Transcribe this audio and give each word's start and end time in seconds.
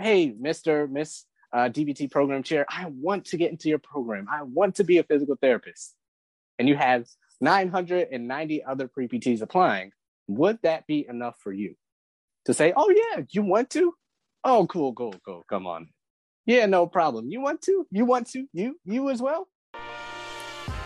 hey, 0.00 0.32
Mr. 0.32 0.90
Miss 0.90 1.24
uh, 1.52 1.68
DPT 1.68 2.10
program 2.10 2.42
chair, 2.42 2.64
I 2.68 2.86
want 2.86 3.26
to 3.26 3.36
get 3.36 3.50
into 3.50 3.68
your 3.68 3.78
program. 3.78 4.26
I 4.30 4.42
want 4.42 4.76
to 4.76 4.84
be 4.84 4.98
a 4.98 5.02
physical 5.02 5.36
therapist. 5.40 5.94
And 6.58 6.68
you 6.68 6.76
have 6.76 7.06
990 7.40 8.64
other 8.64 8.88
pre 8.88 9.08
PTs 9.08 9.42
applying. 9.42 9.92
Would 10.28 10.58
that 10.62 10.86
be 10.86 11.06
enough 11.08 11.36
for 11.40 11.52
you 11.52 11.74
to 12.44 12.54
say, 12.54 12.72
oh, 12.76 12.90
yeah, 12.90 13.22
you 13.30 13.42
want 13.42 13.70
to? 13.70 13.94
Oh, 14.44 14.66
cool, 14.66 14.94
cool, 14.94 15.14
cool. 15.24 15.44
Come 15.48 15.66
on. 15.66 15.88
Yeah, 16.46 16.66
no 16.66 16.86
problem. 16.86 17.28
You 17.28 17.40
want 17.40 17.62
to? 17.62 17.86
You 17.90 18.04
want 18.04 18.30
to? 18.30 18.46
You, 18.52 18.78
you 18.84 19.10
as 19.10 19.20
well? 19.20 19.48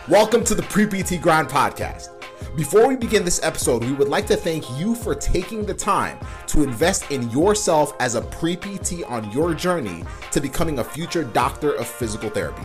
Welcome 0.08 0.44
to 0.44 0.54
the 0.54 0.62
Pre 0.62 0.86
PT 0.86 1.20
Grind 1.20 1.48
Podcast. 1.48 2.13
Before 2.56 2.86
we 2.86 2.94
begin 2.94 3.24
this 3.24 3.42
episode, 3.42 3.82
we 3.82 3.90
would 3.94 4.06
like 4.06 4.28
to 4.28 4.36
thank 4.36 4.78
you 4.78 4.94
for 4.94 5.12
taking 5.12 5.66
the 5.66 5.74
time 5.74 6.16
to 6.46 6.62
invest 6.62 7.10
in 7.10 7.28
yourself 7.30 7.94
as 7.98 8.14
a 8.14 8.20
pre 8.20 8.54
PT 8.54 9.02
on 9.08 9.28
your 9.32 9.54
journey 9.54 10.04
to 10.30 10.40
becoming 10.40 10.78
a 10.78 10.84
future 10.84 11.24
doctor 11.24 11.72
of 11.72 11.88
physical 11.88 12.30
therapy. 12.30 12.62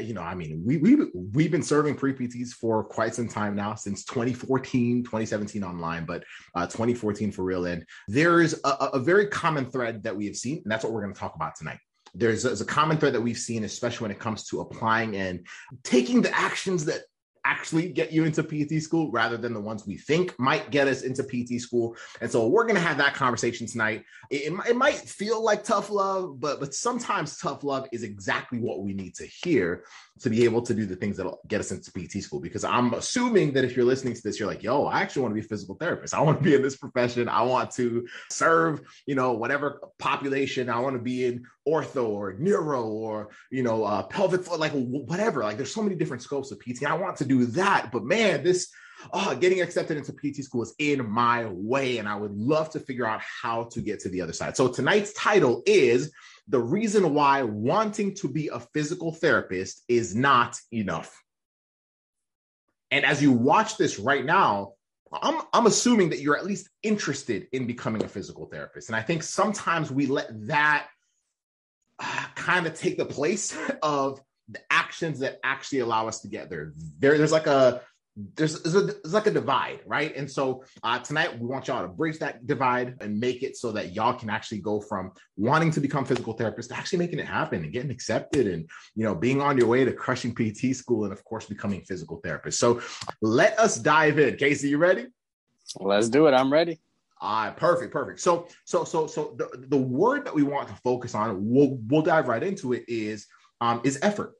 you 0.00 0.14
know, 0.14 0.22
I 0.22 0.34
mean, 0.34 0.62
we 0.64 0.76
we 0.78 0.96
we've 1.14 1.50
been 1.50 1.62
serving 1.62 1.96
pre 1.96 2.12
PTs 2.12 2.50
for 2.50 2.84
quite 2.84 3.14
some 3.14 3.28
time 3.28 3.54
now, 3.54 3.74
since 3.74 4.04
2014, 4.04 5.04
2017 5.04 5.62
online, 5.64 6.04
but 6.04 6.24
uh, 6.54 6.66
2014 6.66 7.32
for 7.32 7.42
real. 7.42 7.66
And 7.66 7.84
there 8.08 8.40
is 8.40 8.60
a, 8.64 8.68
a, 8.68 8.98
very 8.98 9.26
common 9.28 9.70
thread 9.70 10.02
that 10.04 10.16
we 10.16 10.26
have 10.26 10.36
seen, 10.36 10.58
and 10.62 10.70
that's 10.70 10.84
what 10.84 10.92
we're 10.92 11.02
going 11.02 11.14
to 11.14 11.20
talk 11.20 11.34
about 11.34 11.56
tonight. 11.56 11.78
There's, 12.14 12.42
there's 12.42 12.60
a 12.60 12.66
common 12.66 12.98
thread 12.98 13.14
that 13.14 13.20
we've 13.20 13.38
seen, 13.38 13.64
especially 13.64 14.04
when 14.04 14.10
it 14.10 14.18
comes 14.18 14.44
to 14.48 14.60
applying 14.60 15.16
and 15.16 15.46
taking 15.82 16.20
the 16.20 16.36
actions 16.36 16.84
that 16.84 17.02
actually 17.44 17.88
get 17.88 18.12
you 18.12 18.24
into 18.24 18.42
PT 18.42 18.82
school 18.82 19.10
rather 19.10 19.36
than 19.36 19.52
the 19.52 19.60
ones 19.60 19.86
we 19.86 19.96
think 19.96 20.38
might 20.38 20.70
get 20.70 20.86
us 20.86 21.02
into 21.02 21.22
PT 21.22 21.60
school. 21.60 21.96
And 22.20 22.30
so 22.30 22.46
we're 22.46 22.64
going 22.64 22.76
to 22.76 22.80
have 22.80 22.98
that 22.98 23.14
conversation 23.14 23.66
tonight. 23.66 24.04
It, 24.30 24.52
it, 24.68 24.76
might 24.76 24.96
feel 24.96 25.42
like 25.42 25.64
tough 25.64 25.90
love, 25.90 26.40
but 26.40 26.60
but 26.60 26.74
sometimes 26.74 27.38
tough 27.38 27.64
love 27.64 27.86
is 27.92 28.02
exactly 28.02 28.58
what 28.58 28.82
we 28.82 28.94
need 28.94 29.14
to 29.16 29.26
hear 29.26 29.84
to 30.20 30.30
be 30.30 30.44
able 30.44 30.62
to 30.62 30.74
do 30.74 30.86
the 30.86 30.96
things 30.96 31.16
that'll 31.16 31.40
get 31.48 31.60
us 31.60 31.72
into 31.72 31.90
PT 31.90 32.22
school. 32.22 32.40
Because 32.40 32.64
I'm 32.64 32.94
assuming 32.94 33.52
that 33.54 33.64
if 33.64 33.76
you're 33.76 33.84
listening 33.84 34.14
to 34.14 34.22
this, 34.22 34.38
you're 34.38 34.48
like, 34.48 34.62
yo, 34.62 34.86
I 34.86 35.00
actually 35.00 35.22
want 35.22 35.32
to 35.32 35.40
be 35.40 35.44
a 35.44 35.48
physical 35.48 35.74
therapist. 35.74 36.14
I 36.14 36.20
want 36.20 36.38
to 36.38 36.44
be 36.44 36.54
in 36.54 36.62
this 36.62 36.76
profession. 36.76 37.28
I 37.28 37.42
want 37.42 37.70
to 37.72 38.06
serve, 38.30 38.82
you 39.06 39.14
know, 39.14 39.32
whatever 39.32 39.80
population. 39.98 40.70
I 40.70 40.78
want 40.80 40.96
to 40.96 41.02
be 41.02 41.26
in 41.26 41.44
ortho 41.66 42.08
or 42.08 42.34
neuro 42.34 42.84
or, 42.84 43.30
you 43.50 43.62
know, 43.62 43.84
uh, 43.84 44.02
pelvic 44.04 44.42
floor, 44.42 44.58
like 44.58 44.72
whatever. 44.72 45.42
Like 45.42 45.56
there's 45.56 45.74
so 45.74 45.82
many 45.82 45.96
different 45.96 46.22
scopes 46.22 46.50
of 46.50 46.60
PT. 46.60 46.84
I 46.84 46.94
want 46.94 47.16
to 47.16 47.24
do 47.24 47.31
that. 47.46 47.90
But 47.92 48.04
man, 48.04 48.42
this 48.42 48.68
oh, 49.12 49.34
getting 49.34 49.60
accepted 49.60 49.96
into 49.96 50.12
PT 50.12 50.44
school 50.44 50.62
is 50.62 50.74
in 50.78 51.08
my 51.08 51.46
way. 51.46 51.98
And 51.98 52.08
I 52.08 52.14
would 52.14 52.32
love 52.32 52.70
to 52.70 52.80
figure 52.80 53.06
out 53.06 53.20
how 53.20 53.64
to 53.64 53.80
get 53.80 54.00
to 54.00 54.08
the 54.08 54.20
other 54.20 54.32
side. 54.32 54.56
So 54.56 54.68
tonight's 54.68 55.12
title 55.14 55.62
is 55.66 56.12
the 56.48 56.60
reason 56.60 57.14
why 57.14 57.42
wanting 57.42 58.14
to 58.16 58.28
be 58.28 58.48
a 58.48 58.60
physical 58.60 59.12
therapist 59.12 59.82
is 59.88 60.14
not 60.14 60.56
enough. 60.72 61.20
And 62.90 63.04
as 63.04 63.22
you 63.22 63.32
watch 63.32 63.76
this 63.76 63.98
right 63.98 64.24
now, 64.24 64.74
I'm, 65.22 65.42
I'm 65.52 65.66
assuming 65.66 66.10
that 66.10 66.20
you're 66.20 66.36
at 66.36 66.46
least 66.46 66.68
interested 66.82 67.46
in 67.52 67.66
becoming 67.66 68.02
a 68.02 68.08
physical 68.08 68.46
therapist. 68.46 68.88
And 68.88 68.96
I 68.96 69.02
think 69.02 69.22
sometimes 69.22 69.90
we 69.90 70.06
let 70.06 70.28
that 70.46 70.88
uh, 71.98 72.24
kind 72.34 72.66
of 72.66 72.74
take 72.74 72.96
the 72.96 73.04
place 73.04 73.56
of 73.82 74.20
actions 74.92 75.18
that 75.20 75.40
actually 75.42 75.78
allow 75.78 76.06
us 76.06 76.20
to 76.20 76.28
get 76.28 76.50
there. 76.50 76.74
there 76.98 77.16
there's 77.16 77.32
like 77.32 77.46
a 77.46 77.80
there's, 78.36 78.60
there's, 78.62 78.74
a, 78.74 78.82
there's 78.82 79.14
like 79.14 79.26
a 79.26 79.30
divide, 79.30 79.80
right? 79.86 80.14
And 80.14 80.30
so 80.30 80.64
uh, 80.82 80.98
tonight 80.98 81.38
we 81.38 81.46
want 81.46 81.68
y'all 81.68 81.80
to 81.80 81.88
bridge 81.88 82.18
that 82.18 82.46
divide 82.46 82.96
and 83.00 83.18
make 83.18 83.42
it 83.42 83.56
so 83.56 83.72
that 83.72 83.94
y'all 83.94 84.12
can 84.12 84.28
actually 84.28 84.58
go 84.58 84.82
from 84.82 85.12
wanting 85.38 85.70
to 85.70 85.80
become 85.80 86.04
physical 86.04 86.36
therapists 86.36 86.68
to 86.68 86.76
actually 86.76 86.98
making 86.98 87.20
it 87.20 87.24
happen 87.24 87.64
and 87.64 87.72
getting 87.72 87.90
accepted 87.90 88.46
and 88.46 88.68
you 88.94 89.02
know 89.02 89.14
being 89.14 89.40
on 89.40 89.56
your 89.56 89.66
way 89.66 89.82
to 89.82 89.94
crushing 89.94 90.34
PT 90.34 90.76
school 90.76 91.04
and 91.04 91.12
of 91.12 91.24
course 91.24 91.46
becoming 91.46 91.80
physical 91.88 92.20
therapists. 92.20 92.58
So 92.64 92.82
let 93.22 93.58
us 93.58 93.76
dive 93.78 94.18
in. 94.18 94.36
Casey, 94.36 94.68
you 94.68 94.76
ready? 94.76 95.06
Let's 95.80 96.10
do 96.10 96.26
it. 96.26 96.34
I'm 96.34 96.52
ready. 96.52 96.82
All 97.18 97.46
right, 97.46 97.56
perfect, 97.56 97.92
perfect. 97.94 98.20
So, 98.20 98.46
so, 98.66 98.84
so, 98.84 99.06
so 99.06 99.34
the, 99.38 99.48
the 99.68 99.76
word 99.76 100.26
that 100.26 100.34
we 100.34 100.42
want 100.42 100.68
to 100.68 100.74
focus 100.74 101.14
on, 101.14 101.38
we'll 101.48 101.78
we'll 101.86 102.02
dive 102.02 102.28
right 102.28 102.42
into 102.42 102.74
it 102.74 102.84
is 102.88 103.26
um, 103.62 103.80
is 103.84 103.98
effort 104.02 104.34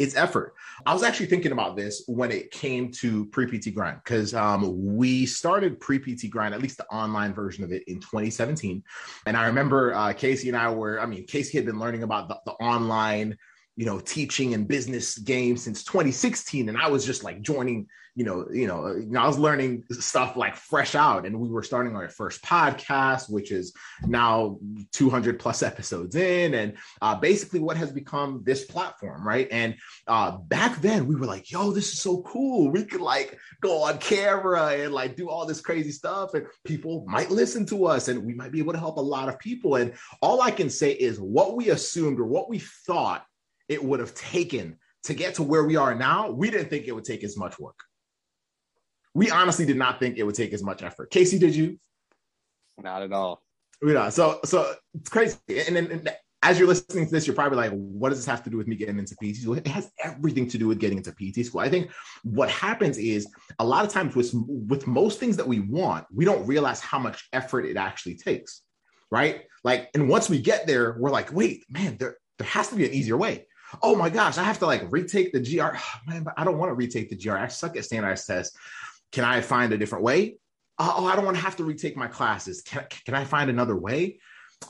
it's 0.00 0.16
effort. 0.16 0.54
I 0.86 0.94
was 0.94 1.02
actually 1.02 1.26
thinking 1.26 1.52
about 1.52 1.76
this 1.76 2.02
when 2.06 2.32
it 2.32 2.50
came 2.50 2.90
to 2.92 3.26
pre 3.26 3.46
PT 3.46 3.74
grind 3.74 4.00
because 4.02 4.32
um, 4.32 4.96
we 4.96 5.26
started 5.26 5.78
pre 5.78 5.98
PT 5.98 6.30
grind, 6.30 6.54
at 6.54 6.62
least 6.62 6.78
the 6.78 6.86
online 6.86 7.34
version 7.34 7.64
of 7.64 7.70
it, 7.70 7.84
in 7.86 8.00
2017. 8.00 8.82
And 9.26 9.36
I 9.36 9.46
remember 9.46 9.92
uh, 9.92 10.14
Casey 10.14 10.48
and 10.48 10.56
I 10.56 10.70
were, 10.72 10.98
I 10.98 11.04
mean, 11.04 11.26
Casey 11.26 11.58
had 11.58 11.66
been 11.66 11.78
learning 11.78 12.02
about 12.02 12.28
the, 12.28 12.40
the 12.46 12.52
online 12.52 13.36
you 13.76 13.86
know 13.86 13.98
teaching 13.98 14.54
and 14.54 14.68
business 14.68 15.18
game 15.18 15.56
since 15.56 15.84
2016 15.84 16.68
and 16.68 16.78
i 16.78 16.88
was 16.88 17.04
just 17.04 17.24
like 17.24 17.40
joining 17.40 17.86
you 18.14 18.24
know 18.24 18.46
you 18.52 18.66
know, 18.66 18.84
i 19.18 19.26
was 19.26 19.38
learning 19.38 19.84
stuff 19.92 20.36
like 20.36 20.56
fresh 20.56 20.94
out. 20.94 21.26
And 21.26 21.38
we 21.38 21.48
were 21.48 21.62
starting 21.62 21.94
our 21.94 22.08
first 22.08 22.42
podcast 22.42 23.30
which 23.30 23.52
is 23.52 23.72
now 24.06 24.58
200 24.92 25.38
plus 25.38 25.62
episodes 25.62 26.16
in. 26.16 26.54
And 26.54 26.76
uh, 27.00 27.14
basically 27.16 27.60
what 27.60 27.76
has 27.76 27.92
become 27.92 28.42
this 28.44 28.64
platform 28.64 29.26
right? 29.26 29.48
And 29.50 29.76
uh, 30.06 30.38
back 30.38 30.80
then 30.80 31.06
we 31.06 31.14
were 31.14 31.26
like 31.26 31.50
yo 31.50 31.70
this 31.70 31.92
is 31.92 32.00
so 32.00 32.22
cool. 32.22 32.70
We 32.70 32.84
could 32.84 33.00
like 33.00 33.38
go 33.60 33.84
on 33.84 33.98
camera 33.98 34.68
and 34.68 34.92
like 34.92 35.16
do 35.16 35.28
all 35.30 35.46
this 35.46 35.60
crazy 35.60 35.92
stuff. 35.92 36.34
And 36.34 36.46
people 36.64 37.04
might 37.08 37.30
listen 37.30 37.64
to 37.66 37.86
us 37.86 38.08
and 38.08 38.24
we 38.24 38.34
might 38.34 38.52
be 38.52 38.58
able 38.58 38.72
to 38.72 38.78
help 38.78 38.96
a 38.96 39.00
lot 39.00 39.28
of 39.28 39.38
people. 39.38 39.76
And 39.76 39.94
all 40.20 40.42
i 40.42 40.50
can 40.50 40.68
say 40.68 40.92
is 40.92 41.20
what 41.20 41.56
we 41.56 41.70
assumed 41.70 42.18
or 42.18 42.26
what 42.26 42.48
we 42.48 42.58
thought 42.58 43.24
it 43.70 43.82
would 43.82 44.00
have 44.00 44.14
taken 44.14 44.76
to 45.04 45.14
get 45.14 45.36
to 45.36 45.42
where 45.42 45.64
we 45.64 45.76
are 45.76 45.94
now, 45.94 46.30
we 46.30 46.50
didn't 46.50 46.68
think 46.68 46.86
it 46.86 46.92
would 46.92 47.04
take 47.04 47.24
as 47.24 47.38
much 47.38 47.58
work. 47.58 47.78
We 49.14 49.30
honestly 49.30 49.64
did 49.64 49.76
not 49.76 49.98
think 49.98 50.18
it 50.18 50.24
would 50.24 50.34
take 50.34 50.52
as 50.52 50.62
much 50.62 50.82
effort. 50.82 51.10
Casey, 51.10 51.38
did 51.38 51.54
you? 51.54 51.78
Not 52.76 53.02
at 53.02 53.12
all. 53.12 53.42
You 53.80 53.94
know, 53.94 54.10
so 54.10 54.40
so 54.44 54.74
it's 54.94 55.08
crazy. 55.08 55.38
And 55.48 55.76
then 55.76 55.86
and 55.90 56.10
as 56.42 56.58
you're 56.58 56.68
listening 56.68 57.06
to 57.06 57.12
this, 57.12 57.26
you're 57.26 57.36
probably 57.36 57.58
like, 57.58 57.72
what 57.72 58.08
does 58.08 58.18
this 58.18 58.26
have 58.26 58.42
to 58.44 58.50
do 58.50 58.56
with 58.56 58.66
me 58.66 58.74
getting 58.74 58.98
into 58.98 59.14
PT 59.14 59.36
school? 59.36 59.54
It 59.54 59.66
has 59.66 59.90
everything 60.02 60.48
to 60.48 60.58
do 60.58 60.66
with 60.66 60.78
getting 60.78 60.98
into 60.98 61.12
PT 61.12 61.46
school. 61.46 61.60
I 61.60 61.68
think 61.68 61.90
what 62.22 62.50
happens 62.50 62.98
is 62.98 63.26
a 63.58 63.64
lot 63.64 63.84
of 63.84 63.92
times 63.92 64.16
with, 64.16 64.32
with 64.34 64.86
most 64.86 65.20
things 65.20 65.36
that 65.36 65.46
we 65.46 65.60
want, 65.60 66.06
we 66.12 66.24
don't 66.24 66.46
realize 66.46 66.80
how 66.80 66.98
much 66.98 67.28
effort 67.32 67.66
it 67.66 67.76
actually 67.76 68.16
takes. 68.16 68.62
Right. 69.10 69.42
Like, 69.64 69.90
and 69.94 70.08
once 70.08 70.30
we 70.30 70.40
get 70.40 70.66
there, 70.66 70.96
we're 70.98 71.10
like, 71.10 71.32
wait, 71.32 71.64
man, 71.68 71.96
there, 71.98 72.16
there 72.38 72.48
has 72.48 72.68
to 72.68 72.76
be 72.76 72.86
an 72.86 72.94
easier 72.94 73.18
way 73.18 73.46
oh 73.82 73.96
my 73.96 74.10
gosh, 74.10 74.38
I 74.38 74.44
have 74.44 74.58
to 74.60 74.66
like 74.66 74.90
retake 74.90 75.32
the 75.32 75.40
GRE. 75.40 75.78
Man, 76.06 76.26
I 76.36 76.44
don't 76.44 76.58
want 76.58 76.70
to 76.70 76.74
retake 76.74 77.10
the 77.10 77.16
GRE. 77.16 77.36
I 77.36 77.48
suck 77.48 77.76
at 77.76 77.84
standardized 77.84 78.26
tests. 78.26 78.56
Can 79.12 79.24
I 79.24 79.40
find 79.40 79.72
a 79.72 79.78
different 79.78 80.04
way? 80.04 80.38
Oh, 80.78 80.94
oh 80.98 81.06
I 81.06 81.16
don't 81.16 81.24
want 81.24 81.36
to 81.36 81.42
have 81.42 81.56
to 81.56 81.64
retake 81.64 81.96
my 81.96 82.08
classes. 82.08 82.62
Can, 82.62 82.84
can 83.04 83.14
I 83.14 83.24
find 83.24 83.50
another 83.50 83.76
way? 83.76 84.18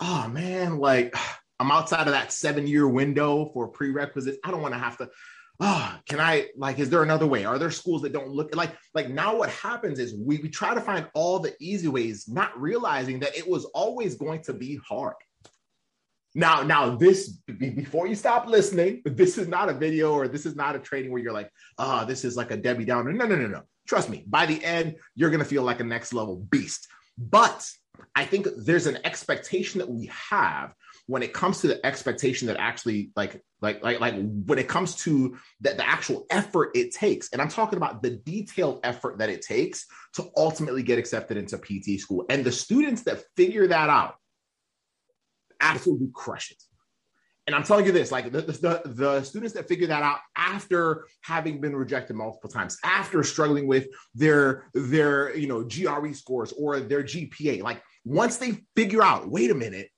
Oh 0.00 0.28
man, 0.28 0.78
like 0.78 1.14
I'm 1.58 1.70
outside 1.70 2.06
of 2.06 2.14
that 2.14 2.32
seven 2.32 2.66
year 2.66 2.88
window 2.88 3.50
for 3.52 3.68
prerequisites. 3.68 4.38
I 4.44 4.50
don't 4.50 4.62
want 4.62 4.74
to 4.74 4.80
have 4.80 4.96
to. 4.98 5.10
Oh, 5.62 5.94
can 6.08 6.20
I 6.20 6.46
like? 6.56 6.78
Is 6.78 6.88
there 6.88 7.02
another 7.02 7.26
way? 7.26 7.44
Are 7.44 7.58
there 7.58 7.70
schools 7.70 8.00
that 8.00 8.14
don't 8.14 8.30
look 8.30 8.56
like 8.56 8.74
like 8.94 9.10
now? 9.10 9.36
What 9.36 9.50
happens 9.50 9.98
is 9.98 10.14
we, 10.14 10.38
we 10.38 10.48
try 10.48 10.74
to 10.74 10.80
find 10.80 11.06
all 11.12 11.38
the 11.38 11.54
easy 11.60 11.86
ways, 11.86 12.26
not 12.26 12.58
realizing 12.58 13.20
that 13.20 13.36
it 13.36 13.46
was 13.46 13.66
always 13.66 14.14
going 14.14 14.40
to 14.44 14.54
be 14.54 14.76
hard. 14.88 15.16
Now, 16.34 16.62
now 16.62 16.96
this 16.96 17.28
before 17.58 18.06
you 18.06 18.14
stop 18.14 18.46
listening, 18.46 19.02
this 19.04 19.36
is 19.36 19.48
not 19.48 19.68
a 19.68 19.74
video 19.74 20.12
or 20.12 20.28
this 20.28 20.46
is 20.46 20.54
not 20.54 20.76
a 20.76 20.78
training 20.78 21.10
where 21.10 21.20
you're 21.20 21.32
like, 21.32 21.50
ah, 21.78 22.02
oh, 22.02 22.06
this 22.06 22.24
is 22.24 22.36
like 22.36 22.50
a 22.50 22.56
Debbie 22.56 22.84
Downer. 22.84 23.12
No, 23.12 23.26
no, 23.26 23.36
no, 23.36 23.48
no. 23.48 23.62
Trust 23.88 24.08
me, 24.08 24.24
by 24.26 24.46
the 24.46 24.62
end, 24.64 24.96
you're 25.16 25.30
gonna 25.30 25.44
feel 25.44 25.62
like 25.62 25.80
a 25.80 25.84
next 25.84 26.12
level 26.12 26.36
beast. 26.36 26.86
But 27.18 27.68
I 28.14 28.24
think 28.24 28.46
there's 28.56 28.86
an 28.86 28.98
expectation 29.04 29.78
that 29.78 29.90
we 29.90 30.10
have 30.30 30.74
when 31.10 31.24
it 31.24 31.32
comes 31.32 31.60
to 31.60 31.66
the 31.66 31.84
expectation 31.84 32.46
that 32.46 32.56
actually 32.60 33.10
like 33.16 33.42
like 33.60 33.82
like 33.82 33.98
like 33.98 34.14
when 34.14 34.60
it 34.60 34.68
comes 34.68 34.94
to 34.94 35.36
the, 35.60 35.70
the 35.70 35.86
actual 35.86 36.24
effort 36.30 36.70
it 36.76 36.92
takes 36.92 37.32
and 37.32 37.42
i'm 37.42 37.48
talking 37.48 37.76
about 37.76 38.00
the 38.00 38.10
detailed 38.10 38.78
effort 38.84 39.18
that 39.18 39.28
it 39.28 39.42
takes 39.42 39.86
to 40.14 40.30
ultimately 40.36 40.84
get 40.84 41.00
accepted 41.00 41.36
into 41.36 41.58
pt 41.58 41.98
school 41.98 42.24
and 42.30 42.44
the 42.44 42.52
students 42.52 43.02
that 43.02 43.24
figure 43.36 43.66
that 43.66 43.90
out 43.90 44.14
absolutely 45.60 46.08
crush 46.12 46.50
it. 46.50 46.62
And 47.46 47.56
I'm 47.56 47.64
telling 47.64 47.84
you 47.84 47.92
this, 47.92 48.12
like 48.12 48.30
the, 48.30 48.42
the, 48.42 48.82
the, 48.84 49.22
students 49.22 49.54
that 49.54 49.66
figure 49.66 49.88
that 49.88 50.02
out 50.02 50.18
after 50.36 51.06
having 51.22 51.60
been 51.60 51.74
rejected 51.74 52.14
multiple 52.14 52.48
times, 52.48 52.78
after 52.84 53.24
struggling 53.24 53.66
with 53.66 53.88
their 54.14 54.66
their 54.72 55.36
you 55.36 55.48
know 55.48 55.64
GRE 55.64 56.12
scores 56.12 56.52
or 56.52 56.78
their 56.78 57.02
GPA, 57.02 57.62
like 57.62 57.82
once 58.04 58.36
they 58.36 58.62
figure 58.76 59.02
out, 59.02 59.28
wait 59.28 59.50
a 59.50 59.54
minute, 59.54 59.88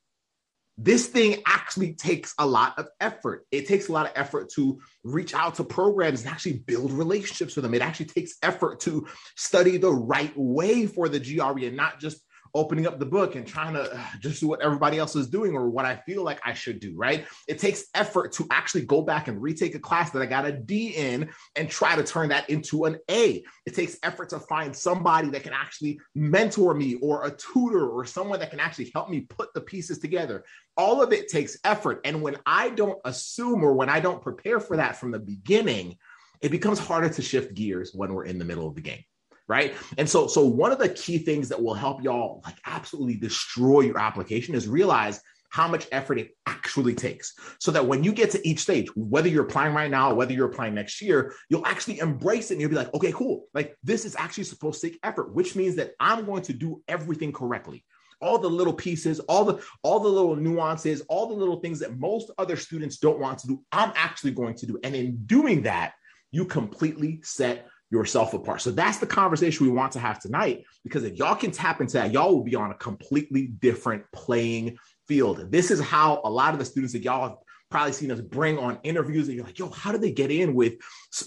this 0.78 1.06
thing 1.06 1.42
actually 1.44 1.94
takes 1.94 2.32
a 2.38 2.46
lot 2.46 2.78
of 2.78 2.88
effort. 3.00 3.44
It 3.50 3.68
takes 3.68 3.88
a 3.88 3.92
lot 3.92 4.06
of 4.06 4.12
effort 4.14 4.50
to 4.54 4.80
reach 5.04 5.34
out 5.34 5.56
to 5.56 5.64
programs 5.64 6.22
and 6.22 6.30
actually 6.30 6.58
build 6.66 6.90
relationships 6.92 7.54
with 7.54 7.64
them. 7.64 7.74
It 7.74 7.82
actually 7.82 8.06
takes 8.06 8.36
effort 8.42 8.80
to 8.80 9.06
study 9.36 9.76
the 9.76 9.92
right 9.92 10.32
way 10.36 10.86
for 10.86 11.08
the 11.08 11.20
GRE 11.20 11.66
and 11.66 11.76
not 11.76 12.00
just 12.00 12.22
opening 12.54 12.86
up 12.86 12.98
the 12.98 13.06
book 13.06 13.34
and 13.34 13.46
trying 13.46 13.72
to 13.74 13.92
uh, 13.92 14.00
just 14.20 14.40
do 14.40 14.48
what 14.48 14.60
everybody 14.60 14.98
else 14.98 15.16
is 15.16 15.28
doing 15.28 15.54
or 15.54 15.70
what 15.70 15.84
I 15.84 15.96
feel 15.96 16.22
like 16.22 16.40
I 16.44 16.52
should 16.52 16.80
do, 16.80 16.94
right? 16.94 17.24
It 17.48 17.58
takes 17.58 17.84
effort 17.94 18.32
to 18.32 18.46
actually 18.50 18.84
go 18.84 19.02
back 19.02 19.28
and 19.28 19.40
retake 19.40 19.74
a 19.74 19.78
class 19.78 20.10
that 20.10 20.20
I 20.20 20.26
got 20.26 20.44
a 20.44 20.52
D 20.52 20.88
in 20.88 21.30
and 21.56 21.70
try 21.70 21.96
to 21.96 22.02
turn 22.02 22.28
that 22.28 22.48
into 22.50 22.84
an 22.84 22.98
A. 23.10 23.42
It 23.64 23.74
takes 23.74 23.96
effort 24.02 24.28
to 24.30 24.38
find 24.40 24.74
somebody 24.76 25.30
that 25.30 25.44
can 25.44 25.54
actually 25.54 25.98
mentor 26.14 26.74
me 26.74 26.96
or 26.96 27.24
a 27.26 27.30
tutor 27.30 27.88
or 27.88 28.04
someone 28.04 28.40
that 28.40 28.50
can 28.50 28.60
actually 28.60 28.90
help 28.94 29.08
me 29.08 29.20
put 29.20 29.54
the 29.54 29.60
pieces 29.60 29.98
together. 29.98 30.44
All 30.76 31.02
of 31.02 31.12
it 31.12 31.28
takes 31.28 31.58
effort. 31.64 32.00
And 32.04 32.20
when 32.20 32.36
I 32.44 32.70
don't 32.70 32.98
assume 33.04 33.64
or 33.64 33.72
when 33.72 33.88
I 33.88 34.00
don't 34.00 34.22
prepare 34.22 34.60
for 34.60 34.76
that 34.76 34.96
from 34.96 35.10
the 35.10 35.18
beginning, 35.18 35.96
it 36.42 36.50
becomes 36.50 36.78
harder 36.78 37.08
to 37.08 37.22
shift 37.22 37.54
gears 37.54 37.92
when 37.94 38.12
we're 38.12 38.24
in 38.24 38.38
the 38.38 38.44
middle 38.44 38.66
of 38.66 38.74
the 38.74 38.80
game 38.80 39.04
right? 39.52 39.74
And 39.98 40.08
so, 40.08 40.26
so 40.26 40.46
one 40.46 40.72
of 40.72 40.78
the 40.78 40.88
key 40.88 41.18
things 41.18 41.50
that 41.50 41.62
will 41.62 41.74
help 41.74 42.02
y'all 42.02 42.40
like 42.42 42.56
absolutely 42.64 43.16
destroy 43.16 43.82
your 43.82 43.98
application 43.98 44.54
is 44.54 44.66
realize 44.66 45.20
how 45.50 45.68
much 45.68 45.86
effort 45.92 46.18
it 46.18 46.30
actually 46.46 46.94
takes. 46.94 47.34
So 47.58 47.70
that 47.72 47.84
when 47.86 48.02
you 48.02 48.12
get 48.12 48.30
to 48.30 48.48
each 48.48 48.60
stage 48.60 48.88
whether 48.96 49.28
you're 49.28 49.44
applying 49.44 49.74
right 49.74 49.90
now 49.90 50.14
whether 50.14 50.32
you're 50.32 50.48
applying 50.48 50.74
next 50.74 51.02
year 51.02 51.34
you'll 51.50 51.66
actually 51.66 51.98
embrace 51.98 52.50
it 52.50 52.54
and 52.54 52.62
you'll 52.62 52.70
be 52.70 52.76
like 52.76 52.94
okay 52.94 53.12
cool. 53.12 53.44
Like 53.52 53.76
this 53.84 54.06
is 54.06 54.16
actually 54.16 54.44
supposed 54.44 54.80
to 54.80 54.88
take 54.88 54.98
effort 55.02 55.34
which 55.34 55.54
means 55.54 55.76
that 55.76 55.90
i'm 56.00 56.24
going 56.24 56.42
to 56.44 56.54
do 56.54 56.82
everything 56.88 57.30
correctly. 57.30 57.84
All 58.22 58.38
the 58.38 58.48
little 58.48 58.72
pieces 58.72 59.20
all 59.20 59.44
the 59.44 59.62
all 59.82 60.00
the 60.00 60.08
little 60.08 60.36
nuances 60.36 61.02
all 61.02 61.26
the 61.26 61.34
little 61.34 61.60
things 61.60 61.78
that 61.80 61.98
most 61.98 62.30
other 62.38 62.56
students 62.56 62.96
don't 62.96 63.18
want 63.18 63.38
to 63.40 63.46
do 63.48 63.62
i'm 63.70 63.92
actually 63.94 64.30
going 64.30 64.54
to 64.54 64.66
do. 64.66 64.78
And 64.82 64.96
in 64.96 65.18
doing 65.26 65.60
that 65.64 65.92
you 66.30 66.46
completely 66.46 67.20
set 67.22 67.68
yourself 67.92 68.32
apart. 68.32 68.62
So 68.62 68.70
that's 68.70 68.98
the 68.98 69.06
conversation 69.06 69.66
we 69.66 69.72
want 69.72 69.92
to 69.92 69.98
have 69.98 70.18
tonight 70.18 70.64
because 70.82 71.04
if 71.04 71.16
y'all 71.16 71.36
can 71.36 71.50
tap 71.50 71.82
into 71.82 71.92
that, 71.94 72.10
y'all 72.10 72.34
will 72.34 72.42
be 72.42 72.54
on 72.54 72.70
a 72.70 72.74
completely 72.74 73.48
different 73.48 74.02
playing 74.12 74.78
field. 75.06 75.50
This 75.50 75.70
is 75.70 75.78
how 75.78 76.22
a 76.24 76.30
lot 76.30 76.54
of 76.54 76.58
the 76.58 76.64
students 76.64 76.94
that 76.94 77.02
y'all 77.02 77.28
have 77.28 77.38
probably 77.70 77.92
seen 77.92 78.10
us 78.10 78.20
bring 78.20 78.58
on 78.58 78.78
interviews 78.82 79.28
and 79.28 79.36
you're 79.36 79.44
like, 79.44 79.58
yo, 79.58 79.68
how 79.68 79.92
do 79.92 79.98
they 79.98 80.10
get 80.10 80.30
in 80.30 80.54
with 80.54 80.74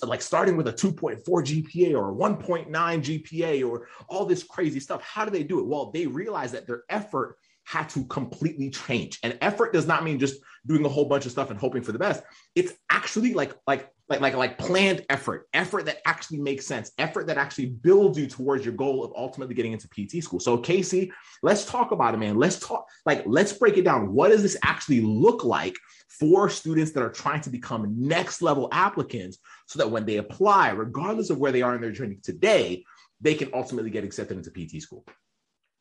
like 0.04 0.24
starting 0.24 0.58
with 0.58 0.68
a 0.68 0.74
2.4 0.74 1.24
GPA 1.24 1.94
or 1.94 2.12
a 2.12 2.16
1.9 2.16 2.68
GPA 2.70 3.70
or 3.70 3.88
all 4.10 4.26
this 4.26 4.42
crazy 4.42 4.80
stuff? 4.80 5.04
How 5.04 5.24
do 5.24 5.30
they 5.30 5.44
do 5.44 5.60
it? 5.60 5.68
Well, 5.68 5.92
they 5.92 6.08
realize 6.08 6.52
that 6.54 6.66
their 6.66 6.84
effort 6.90 7.38
had 7.64 7.90
to 7.90 8.06
completely 8.06 8.70
change. 8.70 9.20
And 9.22 9.38
effort 9.42 9.74
does 9.74 9.86
not 9.86 10.04
mean 10.04 10.20
just 10.20 10.40
doing 10.66 10.86
a 10.86 10.90
whole 10.90 11.06
bunch 11.06 11.26
of 11.26 11.32
stuff 11.32 11.52
and 11.52 11.60
hoping 11.60 11.84
for 11.84 11.92
the 11.92 12.00
best. 12.00 12.24
It's 12.56 12.74
actually 12.90 13.34
like 13.34 13.54
like 13.68 13.92
like 14.08 14.22
like 14.22 14.36
like 14.36 14.58
planned 14.58 15.04
effort, 15.10 15.48
effort 15.54 15.86
that 15.86 16.00
actually 16.06 16.40
makes 16.40 16.66
sense, 16.66 16.92
effort 16.98 17.28
that 17.28 17.38
actually 17.38 17.68
builds 17.68 18.18
you 18.18 18.28
towards 18.28 18.64
your 18.64 18.76
goal 18.76 19.04
of 19.04 19.12
ultimately 19.16 19.56
getting 19.56 19.72
into 19.74 19.88
PT 19.88 20.24
school. 20.24 20.40
So 20.40 20.58
Casey, 20.58 21.12
let's 21.42 21.66
talk 21.66 21.92
about 21.92 22.14
it, 22.14 22.18
man. 22.18 22.38
Let's 22.38 22.60
talk 22.60 22.88
like 23.06 23.24
let's 23.26 23.54
break 23.54 23.78
it 23.78 23.84
down. 23.84 24.14
What 24.14 24.30
does 24.30 24.44
this 24.44 24.58
actually 24.64 25.02
look 25.02 25.44
like 25.44 25.76
for 26.20 26.50
students 26.50 26.92
that 26.92 27.02
are 27.02 27.10
trying 27.10 27.42
to 27.42 27.50
become 27.50 27.94
next 27.98 28.42
level 28.42 28.70
applicants 28.72 29.40
so 29.66 29.80
that 29.80 29.90
when 29.90 30.06
they 30.06 30.18
apply, 30.18 30.70
regardless 30.70 31.30
of 31.30 31.40
where 31.40 31.52
they 31.52 31.64
are 31.64 31.76
in 31.76 31.82
their 31.82 31.92
journey 31.92 32.18
today, 32.22 32.84
they 33.22 33.34
can 33.34 33.50
ultimately 33.54 33.90
get 33.90 34.04
accepted 34.04 34.38
into 34.38 34.52
PT 34.52 34.82
school? 34.82 35.04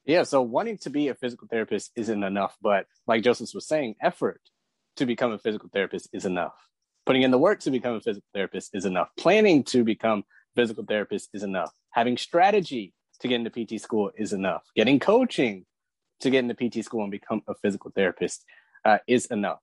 Yeah, 0.06 0.22
so 0.22 0.42
wanting 0.42 0.78
to 0.78 0.90
be 0.90 1.08
a 1.08 1.14
physical 1.14 1.48
therapist 1.48 1.90
isn't 1.96 2.22
enough, 2.22 2.56
but 2.60 2.86
like 3.06 3.22
Joseph 3.22 3.50
was 3.54 3.66
saying, 3.66 3.96
effort 4.00 4.40
to 4.96 5.06
become 5.06 5.32
a 5.32 5.38
physical 5.38 5.68
therapist 5.72 6.08
is 6.12 6.24
enough. 6.24 6.54
Putting 7.06 7.22
in 7.22 7.30
the 7.30 7.38
work 7.38 7.60
to 7.60 7.70
become 7.70 7.94
a 7.94 8.00
physical 8.00 8.28
therapist 8.34 8.70
is 8.74 8.84
enough. 8.84 9.08
Planning 9.18 9.64
to 9.64 9.84
become 9.84 10.24
physical 10.56 10.84
therapist 10.84 11.28
is 11.34 11.42
enough. 11.42 11.70
Having 11.90 12.16
strategy 12.16 12.94
to 13.20 13.28
get 13.28 13.40
into 13.40 13.50
PT 13.50 13.80
school 13.80 14.10
is 14.16 14.32
enough. 14.32 14.62
Getting 14.74 14.98
coaching 14.98 15.66
to 16.20 16.30
get 16.30 16.44
into 16.44 16.54
PT 16.54 16.84
school 16.84 17.02
and 17.02 17.10
become 17.10 17.42
a 17.48 17.54
physical 17.54 17.90
therapist 17.94 18.44
uh, 18.84 18.98
is 19.06 19.26
enough. 19.26 19.58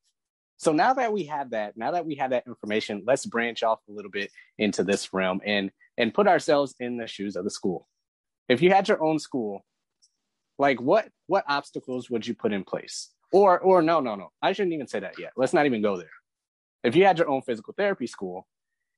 So 0.58 0.72
now 0.72 0.94
that 0.94 1.12
we 1.12 1.24
have 1.26 1.50
that, 1.52 1.76
now 1.76 1.92
that 1.92 2.06
we 2.06 2.16
have 2.16 2.30
that 2.30 2.46
information, 2.46 3.04
let's 3.06 3.26
branch 3.26 3.64
off 3.64 3.80
a 3.90 3.92
little 3.92 4.12
bit 4.12 4.30
into 4.60 4.84
this 4.84 5.12
realm 5.12 5.42
and 5.44 5.72
and 5.98 6.14
put 6.14 6.28
ourselves 6.28 6.76
in 6.80 6.98
the 6.98 7.08
shoes 7.08 7.36
of 7.36 7.44
the 7.44 7.50
school. 7.50 7.88
If 8.48 8.62
you 8.62 8.70
had 8.70 8.88
your 8.88 9.02
own 9.04 9.18
school, 9.18 9.66
like 10.62 10.80
what 10.80 11.10
what 11.26 11.44
obstacles 11.48 12.10
would 12.10 12.26
you 12.26 12.36
put 12.36 12.54
in 12.54 12.64
place 12.64 13.10
or 13.34 13.60
or 13.60 13.82
no 13.82 14.00
no 14.00 14.16
no 14.16 14.32
i 14.42 14.54
shouldn't 14.54 14.74
even 14.74 14.88
say 14.88 15.00
that 15.00 15.20
yet 15.20 15.32
let's 15.36 15.54
not 15.54 15.66
even 15.66 15.82
go 15.82 15.98
there 15.98 16.12
If 16.84 16.96
you 16.96 17.06
had 17.06 17.18
your 17.18 17.30
own 17.30 17.42
physical 17.42 17.74
therapy 17.78 18.08
school, 18.08 18.48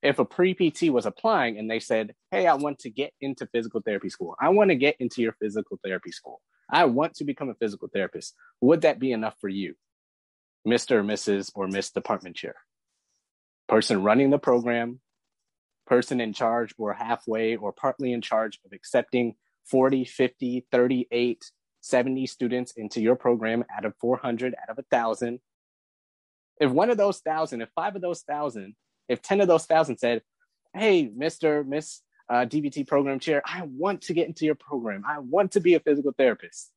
if 0.02 0.18
a 0.18 0.24
pre 0.24 0.54
PT 0.54 0.90
was 0.90 1.06
applying 1.06 1.58
and 1.58 1.70
they 1.70 1.80
said, 1.80 2.14
Hey, 2.30 2.46
I 2.46 2.54
want 2.54 2.78
to 2.80 2.90
get 2.90 3.12
into 3.20 3.46
physical 3.46 3.80
therapy 3.80 4.10
school, 4.10 4.34
I 4.40 4.50
want 4.50 4.70
to 4.70 4.76
get 4.76 4.96
into 5.00 5.22
your 5.22 5.32
physical 5.40 5.78
therapy 5.82 6.12
school, 6.12 6.40
I 6.70 6.84
want 6.84 7.14
to 7.16 7.24
become 7.24 7.48
a 7.48 7.54
physical 7.54 7.88
therapist, 7.92 8.34
would 8.60 8.82
that 8.82 8.98
be 8.98 9.12
enough 9.12 9.36
for 9.40 9.48
you, 9.48 9.74
Mr. 10.66 10.92
or 10.92 11.02
Mrs. 11.02 11.50
or 11.54 11.68
Miss 11.68 11.90
Department 11.90 12.36
Chair? 12.36 12.56
Person 13.68 14.02
running 14.02 14.30
the 14.30 14.38
program, 14.38 15.00
person 15.86 16.20
in 16.20 16.32
charge 16.32 16.74
or 16.78 16.92
halfway 16.92 17.56
or 17.56 17.72
partly 17.72 18.12
in 18.12 18.20
charge 18.20 18.58
of 18.64 18.72
accepting 18.72 19.34
40, 19.66 20.04
50, 20.04 20.66
38, 20.70 21.50
70 21.80 22.26
students 22.26 22.72
into 22.76 23.00
your 23.00 23.16
program 23.16 23.64
out 23.74 23.84
of 23.84 23.94
400, 24.00 24.54
out 24.54 24.70
of 24.70 24.78
a 24.78 24.84
1,000. 24.88 25.38
If 26.60 26.70
one 26.70 26.90
of 26.90 26.96
those 26.96 27.20
1,000, 27.24 27.62
if 27.62 27.68
five 27.74 27.96
of 27.96 28.02
those 28.02 28.22
1,000, 28.26 28.74
if 29.08 29.22
10 29.22 29.40
of 29.40 29.48
those 29.48 29.66
1,000 29.68 29.98
said, 29.98 30.22
hey, 30.72 31.08
Mr., 31.08 31.66
Miss 31.66 32.00
uh, 32.28 32.46
DPT 32.46 32.86
program 32.86 33.18
chair, 33.18 33.42
I 33.44 33.62
want 33.62 34.02
to 34.02 34.14
get 34.14 34.28
into 34.28 34.44
your 34.44 34.54
program. 34.54 35.02
I 35.06 35.18
want 35.18 35.52
to 35.52 35.60
be 35.60 35.74
a 35.74 35.80
physical 35.80 36.12
therapist. 36.16 36.70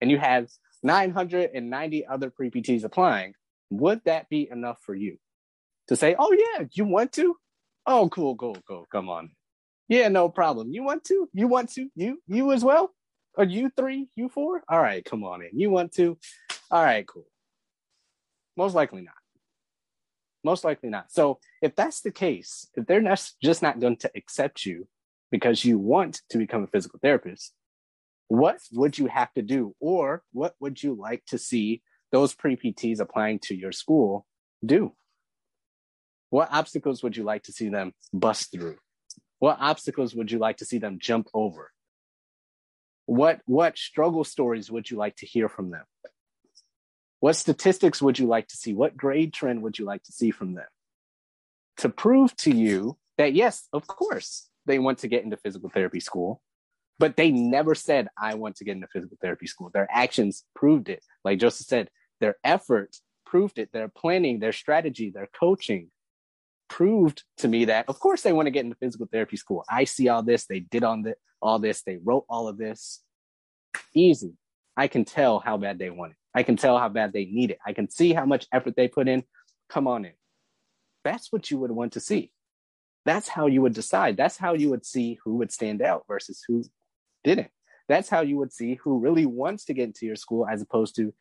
And 0.00 0.10
you 0.10 0.18
have 0.18 0.48
990 0.82 2.06
other 2.06 2.30
pre 2.30 2.50
PTs 2.50 2.84
applying. 2.84 3.34
Would 3.70 4.02
that 4.04 4.28
be 4.28 4.48
enough 4.50 4.78
for 4.82 4.94
you 4.94 5.18
to 5.88 5.96
say, 5.96 6.16
oh, 6.18 6.32
yeah, 6.32 6.64
you 6.72 6.84
want 6.84 7.12
to? 7.12 7.36
Oh, 7.86 8.08
cool, 8.08 8.36
cool, 8.36 8.56
cool. 8.66 8.86
Come 8.90 9.08
on. 9.08 9.30
Yeah, 9.88 10.08
no 10.08 10.28
problem. 10.28 10.72
You 10.72 10.82
want 10.82 11.04
to? 11.04 11.28
You 11.32 11.48
want 11.48 11.72
to? 11.72 11.88
You 11.96 12.22
you 12.28 12.52
as 12.52 12.62
well? 12.62 12.94
Are 13.36 13.44
you 13.44 13.70
three? 13.76 14.08
You 14.14 14.28
four? 14.28 14.62
All 14.68 14.80
right, 14.80 15.04
come 15.04 15.24
on 15.24 15.42
in. 15.42 15.58
You 15.58 15.70
want 15.70 15.92
to? 15.94 16.16
All 16.70 16.82
right, 16.82 17.06
cool. 17.06 17.26
Most 18.56 18.74
likely 18.74 19.02
not. 19.02 19.14
Most 20.42 20.64
likely 20.64 20.88
not. 20.88 21.12
So 21.12 21.38
if 21.60 21.76
that's 21.76 22.00
the 22.00 22.10
case, 22.10 22.68
if 22.74 22.86
they're 22.86 23.02
not, 23.02 23.22
just 23.42 23.62
not 23.62 23.80
going 23.80 23.96
to 23.98 24.10
accept 24.14 24.64
you 24.64 24.88
because 25.30 25.64
you 25.64 25.78
want 25.78 26.22
to 26.30 26.38
become 26.38 26.62
a 26.64 26.66
physical 26.66 26.98
therapist, 27.02 27.52
what 28.28 28.58
would 28.72 28.96
you 28.96 29.06
have 29.06 29.32
to 29.34 29.42
do, 29.42 29.74
or 29.80 30.22
what 30.32 30.54
would 30.60 30.82
you 30.82 30.94
like 30.94 31.24
to 31.26 31.36
see 31.36 31.82
those 32.12 32.34
pre 32.34 32.56
PTs 32.56 33.00
applying 33.00 33.40
to 33.40 33.56
your 33.56 33.72
school 33.72 34.26
do? 34.64 34.92
What 36.30 36.48
obstacles 36.52 37.02
would 37.02 37.16
you 37.16 37.24
like 37.24 37.42
to 37.44 37.52
see 37.52 37.68
them 37.68 37.92
bust 38.12 38.52
through? 38.52 38.76
What 39.40 39.58
obstacles 39.60 40.14
would 40.14 40.30
you 40.30 40.38
like 40.38 40.58
to 40.58 40.64
see 40.64 40.78
them 40.78 40.98
jump 41.00 41.28
over? 41.34 41.72
What, 43.06 43.40
what 43.46 43.76
struggle 43.76 44.22
stories 44.22 44.70
would 44.70 44.88
you 44.88 44.96
like 44.96 45.16
to 45.16 45.26
hear 45.26 45.48
from 45.48 45.70
them? 45.70 45.84
What 47.20 47.36
statistics 47.36 48.00
would 48.02 48.18
you 48.18 48.26
like 48.26 48.48
to 48.48 48.56
see? 48.56 48.72
What 48.72 48.96
grade 48.96 49.32
trend 49.32 49.62
would 49.62 49.78
you 49.78 49.84
like 49.84 50.02
to 50.04 50.12
see 50.12 50.30
from 50.30 50.54
them? 50.54 50.66
To 51.78 51.88
prove 51.88 52.34
to 52.38 52.50
you 52.50 52.96
that, 53.18 53.34
yes, 53.34 53.68
of 53.72 53.86
course, 53.86 54.48
they 54.66 54.78
want 54.78 54.98
to 54.98 55.08
get 55.08 55.24
into 55.24 55.36
physical 55.36 55.70
therapy 55.70 56.00
school, 56.00 56.42
but 56.98 57.16
they 57.16 57.30
never 57.30 57.74
said, 57.74 58.08
I 58.18 58.34
want 58.34 58.56
to 58.56 58.64
get 58.64 58.76
into 58.76 58.88
physical 58.88 59.18
therapy 59.20 59.46
school. 59.46 59.70
Their 59.72 59.88
actions 59.90 60.44
proved 60.54 60.88
it. 60.88 61.04
Like 61.24 61.38
Joseph 61.38 61.66
said, 61.66 61.90
their 62.20 62.36
effort 62.44 62.96
proved 63.26 63.58
it. 63.58 63.70
Their 63.72 63.88
planning, 63.88 64.38
their 64.38 64.52
strategy, 64.52 65.10
their 65.10 65.28
coaching 65.38 65.90
proved 66.68 67.24
to 67.38 67.48
me 67.48 67.66
that, 67.66 67.86
of 67.88 67.98
course, 67.98 68.22
they 68.22 68.32
want 68.32 68.46
to 68.46 68.50
get 68.50 68.64
into 68.64 68.76
physical 68.76 69.08
therapy 69.10 69.36
school. 69.36 69.64
I 69.68 69.84
see 69.84 70.08
all 70.08 70.22
this. 70.22 70.46
They 70.46 70.60
did 70.60 70.84
on 70.84 71.02
the, 71.02 71.14
all 71.42 71.58
this. 71.58 71.82
They 71.82 71.98
wrote 72.02 72.24
all 72.28 72.48
of 72.48 72.58
this. 72.58 73.02
Easy. 73.94 74.34
I 74.76 74.88
can 74.88 75.04
tell 75.04 75.40
how 75.40 75.56
bad 75.56 75.78
they 75.78 75.90
want 75.90 76.12
it. 76.12 76.16
I 76.34 76.42
can 76.42 76.56
tell 76.56 76.78
how 76.78 76.88
bad 76.88 77.12
they 77.12 77.24
need 77.24 77.50
it. 77.50 77.58
I 77.66 77.72
can 77.72 77.90
see 77.90 78.12
how 78.12 78.24
much 78.24 78.46
effort 78.52 78.74
they 78.76 78.88
put 78.88 79.08
in. 79.08 79.24
Come 79.68 79.86
on 79.88 80.04
in. 80.04 80.12
That's 81.04 81.32
what 81.32 81.50
you 81.50 81.58
would 81.58 81.70
want 81.70 81.92
to 81.94 82.00
see. 82.00 82.30
That's 83.06 83.28
how 83.28 83.46
you 83.46 83.62
would 83.62 83.74
decide. 83.74 84.16
That's 84.16 84.36
how 84.36 84.54
you 84.54 84.70
would 84.70 84.84
see 84.84 85.18
who 85.24 85.36
would 85.36 85.50
stand 85.50 85.82
out 85.82 86.04
versus 86.06 86.44
who 86.46 86.64
didn't. 87.24 87.50
That's 87.88 88.08
how 88.08 88.20
you 88.20 88.36
would 88.38 88.52
see 88.52 88.76
who 88.76 88.98
really 88.98 89.26
wants 89.26 89.64
to 89.64 89.74
get 89.74 89.84
into 89.84 90.06
your 90.06 90.16
school 90.16 90.46
as 90.46 90.62
opposed 90.62 90.94
to, 90.96 91.12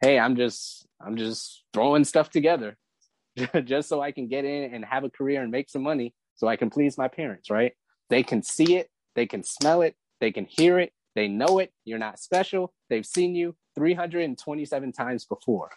hey, 0.00 0.18
I'm 0.18 0.36
just 0.36 0.86
I'm 1.04 1.16
just 1.16 1.64
throwing 1.72 2.04
stuff 2.04 2.30
together 2.30 2.76
just 3.64 3.88
so 3.88 4.00
I 4.00 4.12
can 4.12 4.28
get 4.28 4.44
in 4.44 4.74
and 4.74 4.84
have 4.84 5.04
a 5.04 5.10
career 5.10 5.42
and 5.42 5.50
make 5.50 5.70
some 5.70 5.82
money 5.82 6.14
so 6.34 6.46
I 6.46 6.56
can 6.56 6.70
please 6.70 6.96
my 6.98 7.08
parents, 7.08 7.50
right? 7.50 7.72
They 8.10 8.22
can 8.22 8.42
see 8.42 8.76
it, 8.76 8.88
they 9.16 9.26
can 9.26 9.42
smell 9.42 9.82
it, 9.82 9.96
they 10.20 10.30
can 10.30 10.44
hear 10.44 10.78
it, 10.78 10.92
they 11.14 11.28
know 11.28 11.58
it. 11.58 11.72
You're 11.84 11.98
not 11.98 12.18
special. 12.18 12.72
They've 12.88 13.06
seen 13.06 13.34
you 13.34 13.56
327 13.74 14.92
times 14.92 15.24
before. 15.24 15.70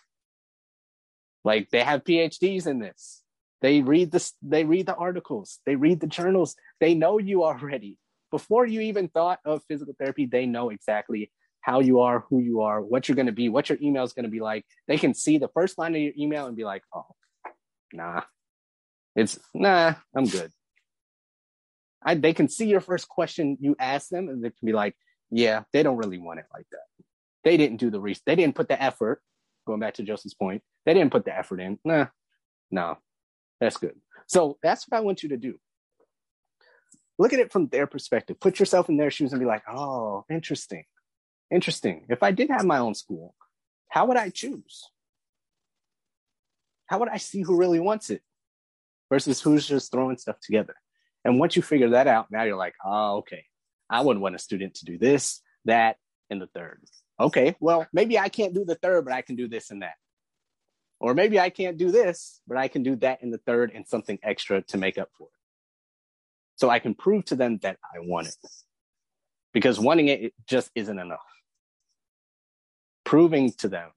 Like 1.43 1.69
they 1.69 1.81
have 1.81 2.03
PhDs 2.03 2.67
in 2.67 2.79
this. 2.79 3.21
They 3.61 3.81
read 3.81 4.11
the 4.11 4.31
they 4.41 4.63
read 4.63 4.85
the 4.85 4.95
articles, 4.95 5.59
they 5.65 5.75
read 5.75 5.99
the 5.99 6.07
journals. 6.07 6.55
They 6.79 6.93
know 6.93 7.17
you 7.19 7.43
already. 7.43 7.97
Before 8.31 8.65
you 8.65 8.81
even 8.81 9.07
thought 9.07 9.39
of 9.45 9.63
physical 9.67 9.95
therapy, 9.97 10.25
they 10.25 10.45
know 10.45 10.69
exactly 10.69 11.31
how 11.61 11.79
you 11.79 12.01
are, 12.01 12.25
who 12.29 12.39
you 12.39 12.61
are, 12.61 12.81
what 12.81 13.07
you're 13.07 13.15
going 13.15 13.25
to 13.27 13.31
be, 13.31 13.49
what 13.49 13.69
your 13.69 13.77
email 13.81 14.03
is 14.03 14.13
going 14.13 14.25
to 14.25 14.31
be 14.31 14.39
like. 14.39 14.65
They 14.87 14.97
can 14.97 15.13
see 15.13 15.37
the 15.37 15.47
first 15.47 15.77
line 15.77 15.95
of 15.95 16.01
your 16.01 16.13
email 16.17 16.45
and 16.47 16.55
be 16.55 16.63
like, 16.63 16.83
"Oh, 16.93 17.05
nah, 17.93 18.21
it's 19.15 19.39
nah, 19.53 19.93
I'm 20.15 20.25
good. 20.25 20.51
I, 22.03 22.15
they 22.15 22.33
can 22.33 22.49
see 22.49 22.67
your 22.67 22.81
first 22.81 23.09
question 23.09 23.57
you 23.59 23.75
ask 23.79 24.09
them 24.09 24.29
and 24.29 24.43
they 24.43 24.49
can 24.49 24.65
be 24.65 24.73
like, 24.73 24.95
yeah, 25.31 25.63
they 25.73 25.81
don't 25.81 25.97
really 25.97 26.19
want 26.19 26.39
it 26.39 26.45
like 26.53 26.67
that. 26.71 26.84
They 27.45 27.55
didn't 27.55 27.77
do 27.77 27.89
the 27.89 28.01
research. 28.01 28.23
They 28.25 28.35
didn't 28.35 28.55
put 28.55 28.67
the 28.67 28.81
effort. 28.81 29.21
Going 29.65 29.79
back 29.79 29.95
to 29.95 30.03
Joseph's 30.03 30.33
point, 30.33 30.61
they 30.85 30.93
didn't 30.93 31.11
put 31.11 31.25
the 31.25 31.35
effort 31.35 31.59
in. 31.59 31.79
Nah, 31.85 32.07
no, 32.69 32.97
that's 33.61 33.77
good. 33.77 33.95
So 34.27 34.57
that's 34.61 34.85
what 34.87 34.97
I 34.97 35.01
want 35.01 35.23
you 35.23 35.29
to 35.29 35.37
do. 35.37 35.57
Look 37.17 37.31
at 37.31 37.39
it 37.39 37.51
from 37.51 37.67
their 37.67 37.87
perspective. 37.87 38.39
Put 38.39 38.59
yourself 38.59 38.89
in 38.89 38.97
their 38.97 39.09
shoes 39.09 39.31
and 39.31 39.39
be 39.39 39.45
like, 39.45 39.63
oh, 39.69 40.25
interesting. 40.29 40.83
Interesting. 41.49 42.05
If 42.09 42.21
I 42.21 42.31
did 42.31 42.49
have 42.49 42.65
my 42.65 42.79
own 42.79 42.93
school, 42.93 43.33
how 43.89 44.05
would 44.07 44.17
I 44.17 44.29
choose? 44.29 44.83
how 46.87 46.99
would 46.99 47.09
I 47.09 47.17
see 47.17 47.41
who 47.41 47.57
really 47.57 47.79
wants 47.79 48.09
it 48.09 48.21
versus 49.09 49.41
who's 49.41 49.67
just 49.67 49.91
throwing 49.91 50.17
stuff 50.17 50.39
together? 50.39 50.75
And 51.23 51.39
once 51.39 51.55
you 51.55 51.61
figure 51.61 51.89
that 51.91 52.07
out, 52.07 52.27
now 52.31 52.43
you're 52.43 52.57
like, 52.57 52.75
oh, 52.83 53.17
okay, 53.17 53.45
I 53.89 54.01
wouldn't 54.01 54.21
want 54.21 54.35
a 54.35 54.39
student 54.39 54.75
to 54.75 54.85
do 54.85 54.97
this, 54.97 55.41
that, 55.65 55.97
and 56.29 56.41
the 56.41 56.47
third. 56.47 56.81
Okay, 57.19 57.55
well, 57.59 57.87
maybe 57.93 58.19
I 58.19 58.29
can't 58.29 58.53
do 58.53 58.65
the 58.65 58.75
third, 58.75 59.05
but 59.05 59.13
I 59.13 59.21
can 59.21 59.35
do 59.35 59.47
this 59.47 59.71
and 59.71 59.81
that. 59.81 59.95
Or 60.99 61.13
maybe 61.13 61.39
I 61.39 61.49
can't 61.49 61.77
do 61.77 61.91
this, 61.91 62.41
but 62.47 62.57
I 62.57 62.67
can 62.67 62.83
do 62.83 62.95
that 62.97 63.21
in 63.21 63.29
the 63.29 63.37
third 63.37 63.71
and 63.73 63.87
something 63.87 64.19
extra 64.23 64.61
to 64.63 64.77
make 64.77 64.97
up 64.97 65.09
for 65.17 65.27
it. 65.27 65.33
So 66.57 66.69
I 66.69 66.79
can 66.79 66.93
prove 66.93 67.25
to 67.25 67.35
them 67.35 67.59
that 67.63 67.77
I 67.83 67.99
want 67.99 68.27
it. 68.27 68.35
Because 69.53 69.79
wanting 69.79 70.07
it, 70.07 70.21
it 70.21 70.33
just 70.47 70.71
isn't 70.75 70.99
enough. 70.99 71.19
Proving 73.03 73.51
to 73.53 73.67
them, 73.67 73.91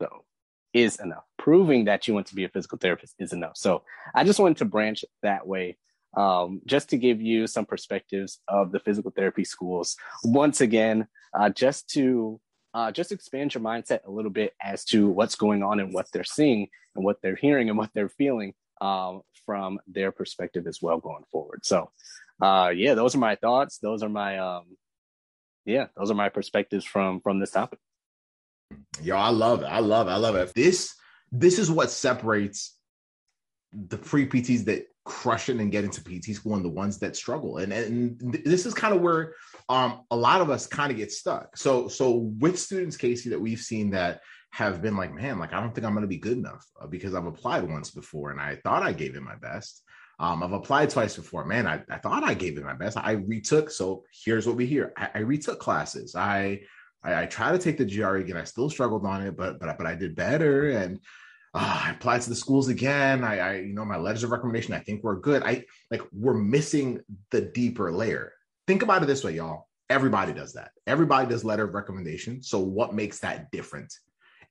though, 0.00 0.24
is 0.72 0.98
enough. 1.00 1.24
Proving 1.38 1.84
that 1.84 2.08
you 2.08 2.14
want 2.14 2.26
to 2.26 2.34
be 2.34 2.44
a 2.44 2.48
physical 2.48 2.78
therapist 2.78 3.14
is 3.18 3.32
enough. 3.32 3.56
So 3.56 3.82
I 4.14 4.24
just 4.24 4.40
wanted 4.40 4.58
to 4.58 4.64
branch 4.64 5.04
that 5.22 5.46
way 5.46 5.76
um, 6.16 6.62
just 6.66 6.88
to 6.90 6.96
give 6.96 7.20
you 7.20 7.46
some 7.46 7.66
perspectives 7.66 8.40
of 8.48 8.72
the 8.72 8.80
physical 8.80 9.12
therapy 9.14 9.44
schools. 9.44 9.96
Once 10.24 10.60
again, 10.60 11.06
uh, 11.38 11.50
just 11.50 11.88
to 11.90 12.40
uh, 12.74 12.90
just 12.90 13.12
expand 13.12 13.54
your 13.54 13.62
mindset 13.62 14.00
a 14.06 14.10
little 14.10 14.30
bit 14.30 14.54
as 14.62 14.84
to 14.84 15.08
what's 15.08 15.34
going 15.34 15.62
on 15.62 15.80
and 15.80 15.92
what 15.92 16.06
they're 16.12 16.24
seeing 16.24 16.68
and 16.94 17.04
what 17.04 17.16
they're 17.22 17.36
hearing 17.36 17.68
and 17.68 17.78
what 17.78 17.90
they're 17.94 18.08
feeling 18.08 18.54
um, 18.80 19.22
from 19.44 19.78
their 19.86 20.12
perspective 20.12 20.66
as 20.66 20.82
well 20.82 20.98
going 20.98 21.24
forward. 21.30 21.60
So, 21.64 21.90
uh, 22.42 22.72
yeah, 22.74 22.94
those 22.94 23.14
are 23.14 23.18
my 23.18 23.36
thoughts. 23.36 23.78
Those 23.78 24.02
are 24.02 24.08
my 24.08 24.38
um, 24.38 24.76
yeah, 25.64 25.86
those 25.96 26.10
are 26.10 26.14
my 26.14 26.28
perspectives 26.28 26.84
from 26.84 27.20
from 27.20 27.40
this 27.40 27.50
topic. 27.50 27.78
Yo, 29.02 29.16
I 29.16 29.28
love 29.28 29.62
it. 29.62 29.66
I 29.66 29.78
love 29.78 30.08
it. 30.08 30.10
I 30.10 30.16
love 30.16 30.36
it. 30.36 30.52
This 30.54 30.94
this 31.32 31.58
is 31.58 31.70
what 31.70 31.90
separates 31.90 32.76
the 33.72 33.98
pre 33.98 34.28
PTs 34.28 34.64
that 34.66 34.86
crush 35.06 35.48
it 35.48 35.56
and 35.56 35.72
getting 35.72 35.90
to 35.90 36.02
PT 36.02 36.34
school 36.34 36.56
and 36.56 36.64
the 36.64 36.68
ones 36.68 36.98
that 36.98 37.16
struggle. 37.16 37.58
And 37.58 37.72
and 37.72 38.20
this 38.44 38.66
is 38.66 38.74
kind 38.74 38.94
of 38.94 39.00
where 39.00 39.34
um 39.68 40.02
a 40.10 40.16
lot 40.16 40.40
of 40.40 40.50
us 40.50 40.66
kind 40.66 40.90
of 40.90 40.98
get 40.98 41.12
stuck. 41.12 41.56
So 41.56 41.88
so 41.88 42.32
with 42.38 42.58
students, 42.58 42.96
Casey, 42.96 43.30
that 43.30 43.40
we've 43.40 43.60
seen 43.60 43.90
that 43.90 44.20
have 44.50 44.82
been 44.82 44.96
like, 44.96 45.14
man, 45.14 45.38
like 45.38 45.52
I 45.52 45.60
don't 45.60 45.74
think 45.74 45.86
I'm 45.86 45.92
going 45.92 46.02
to 46.02 46.08
be 46.08 46.18
good 46.18 46.36
enough 46.36 46.66
uh, 46.80 46.86
because 46.86 47.14
I've 47.14 47.26
applied 47.26 47.68
once 47.68 47.90
before 47.90 48.32
and 48.32 48.40
I 48.40 48.56
thought 48.64 48.82
I 48.82 48.92
gave 48.92 49.16
it 49.16 49.22
my 49.22 49.36
best. 49.36 49.82
Um, 50.18 50.42
I've 50.42 50.52
applied 50.52 50.90
twice 50.90 51.14
before. 51.14 51.44
Man, 51.44 51.66
I, 51.66 51.82
I 51.90 51.98
thought 51.98 52.24
I 52.24 52.34
gave 52.34 52.58
it 52.58 52.64
my 52.64 52.74
best. 52.74 52.96
I 52.96 53.12
retook. 53.12 53.70
So 53.70 54.02
here's 54.24 54.46
what 54.46 54.56
we 54.56 54.66
hear. 54.66 54.92
I, 54.96 55.10
I 55.14 55.18
retook 55.20 55.60
classes. 55.60 56.14
I 56.14 56.62
I, 57.04 57.22
I 57.22 57.26
tried 57.26 57.52
to 57.52 57.58
take 57.58 57.78
the 57.78 57.84
GRE 57.84 58.16
again. 58.16 58.36
I 58.36 58.44
still 58.44 58.70
struggled 58.70 59.06
on 59.06 59.22
it, 59.22 59.36
but 59.36 59.60
but 59.60 59.78
but 59.78 59.86
I 59.86 59.94
did 59.94 60.16
better. 60.16 60.70
And 60.70 61.00
uh, 61.56 61.80
I 61.86 61.90
applied 61.90 62.20
to 62.20 62.28
the 62.28 62.36
schools 62.36 62.68
again. 62.68 63.24
I, 63.24 63.38
I, 63.38 63.54
you 63.56 63.72
know, 63.72 63.84
my 63.84 63.96
letters 63.96 64.22
of 64.22 64.30
recommendation, 64.30 64.74
I 64.74 64.78
think 64.78 65.02
we're 65.02 65.16
good. 65.16 65.42
I 65.42 65.64
like 65.90 66.02
we're 66.12 66.34
missing 66.34 67.00
the 67.30 67.40
deeper 67.40 67.90
layer. 67.90 68.34
Think 68.66 68.82
about 68.82 69.02
it 69.02 69.06
this 69.06 69.24
way, 69.24 69.36
y'all. 69.36 69.66
Everybody 69.88 70.34
does 70.34 70.52
that. 70.52 70.72
Everybody 70.86 71.30
does 71.30 71.44
letter 71.44 71.64
of 71.64 71.72
recommendation. 71.72 72.42
So 72.42 72.58
what 72.58 72.94
makes 72.94 73.20
that 73.20 73.50
different? 73.50 73.94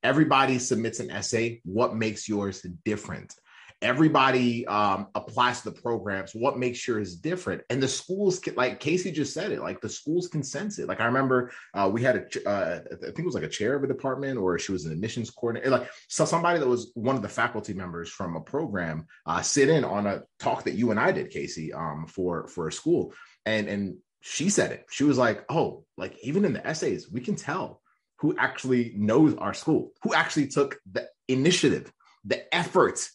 Everybody 0.01 0.57
submits 0.57 0.99
an 0.99 1.11
essay. 1.11 1.61
What 1.63 1.95
makes 1.95 2.27
yours 2.27 2.65
different? 2.83 3.35
Everybody 3.81 4.65
um, 4.67 5.07
applies 5.15 5.61
to 5.61 5.69
the 5.69 5.81
programs. 5.81 6.33
What 6.33 6.57
makes 6.57 6.77
sure 6.77 6.99
is 6.99 7.15
different, 7.15 7.61
and 7.69 7.81
the 7.81 7.87
schools, 7.87 8.39
can, 8.39 8.55
like 8.55 8.79
Casey 8.79 9.11
just 9.11 9.33
said 9.33 9.51
it, 9.51 9.61
like 9.61 9.81
the 9.81 9.89
schools 9.89 10.27
can 10.27 10.43
sense 10.43 10.79
it. 10.79 10.87
Like 10.87 11.01
I 11.01 11.05
remember 11.05 11.51
uh, 11.73 11.89
we 11.91 12.01
had 12.01 12.15
a, 12.15 12.49
uh, 12.49 12.79
I 12.91 12.95
think 12.95 13.19
it 13.19 13.25
was 13.25 13.35
like 13.35 13.43
a 13.43 13.49
chair 13.49 13.75
of 13.75 13.83
a 13.83 13.87
department, 13.87 14.37
or 14.37 14.57
she 14.57 14.71
was 14.71 14.85
an 14.85 14.91
admissions 14.91 15.29
coordinator, 15.29 15.69
like 15.69 15.89
so 16.07 16.25
somebody 16.25 16.59
that 16.59 16.67
was 16.67 16.91
one 16.95 17.15
of 17.15 17.21
the 17.21 17.29
faculty 17.29 17.73
members 17.73 18.09
from 18.09 18.35
a 18.35 18.41
program 18.41 19.05
uh, 19.25 19.41
sit 19.41 19.69
in 19.69 19.83
on 19.83 20.07
a 20.07 20.23
talk 20.39 20.63
that 20.63 20.75
you 20.75 20.91
and 20.91 20.99
I 20.99 21.11
did, 21.11 21.29
Casey, 21.29 21.73
um, 21.73 22.07
for 22.07 22.47
for 22.47 22.67
a 22.67 22.71
school, 22.71 23.13
and 23.45 23.67
and 23.67 23.97
she 24.21 24.49
said 24.49 24.71
it. 24.71 24.85
She 24.89 25.03
was 25.03 25.17
like, 25.17 25.45
"Oh, 25.49 25.85
like 25.97 26.17
even 26.23 26.45
in 26.45 26.53
the 26.53 26.65
essays, 26.65 27.11
we 27.11 27.21
can 27.21 27.35
tell 27.35 27.81
who 28.17 28.35
actually 28.37 28.93
knows 28.95 29.35
our 29.35 29.53
school, 29.53 29.91
who 30.01 30.13
actually 30.13 30.47
took 30.47 30.79
the 30.91 31.07
initiative, 31.27 31.91
the 32.23 32.53
effort." 32.53 33.07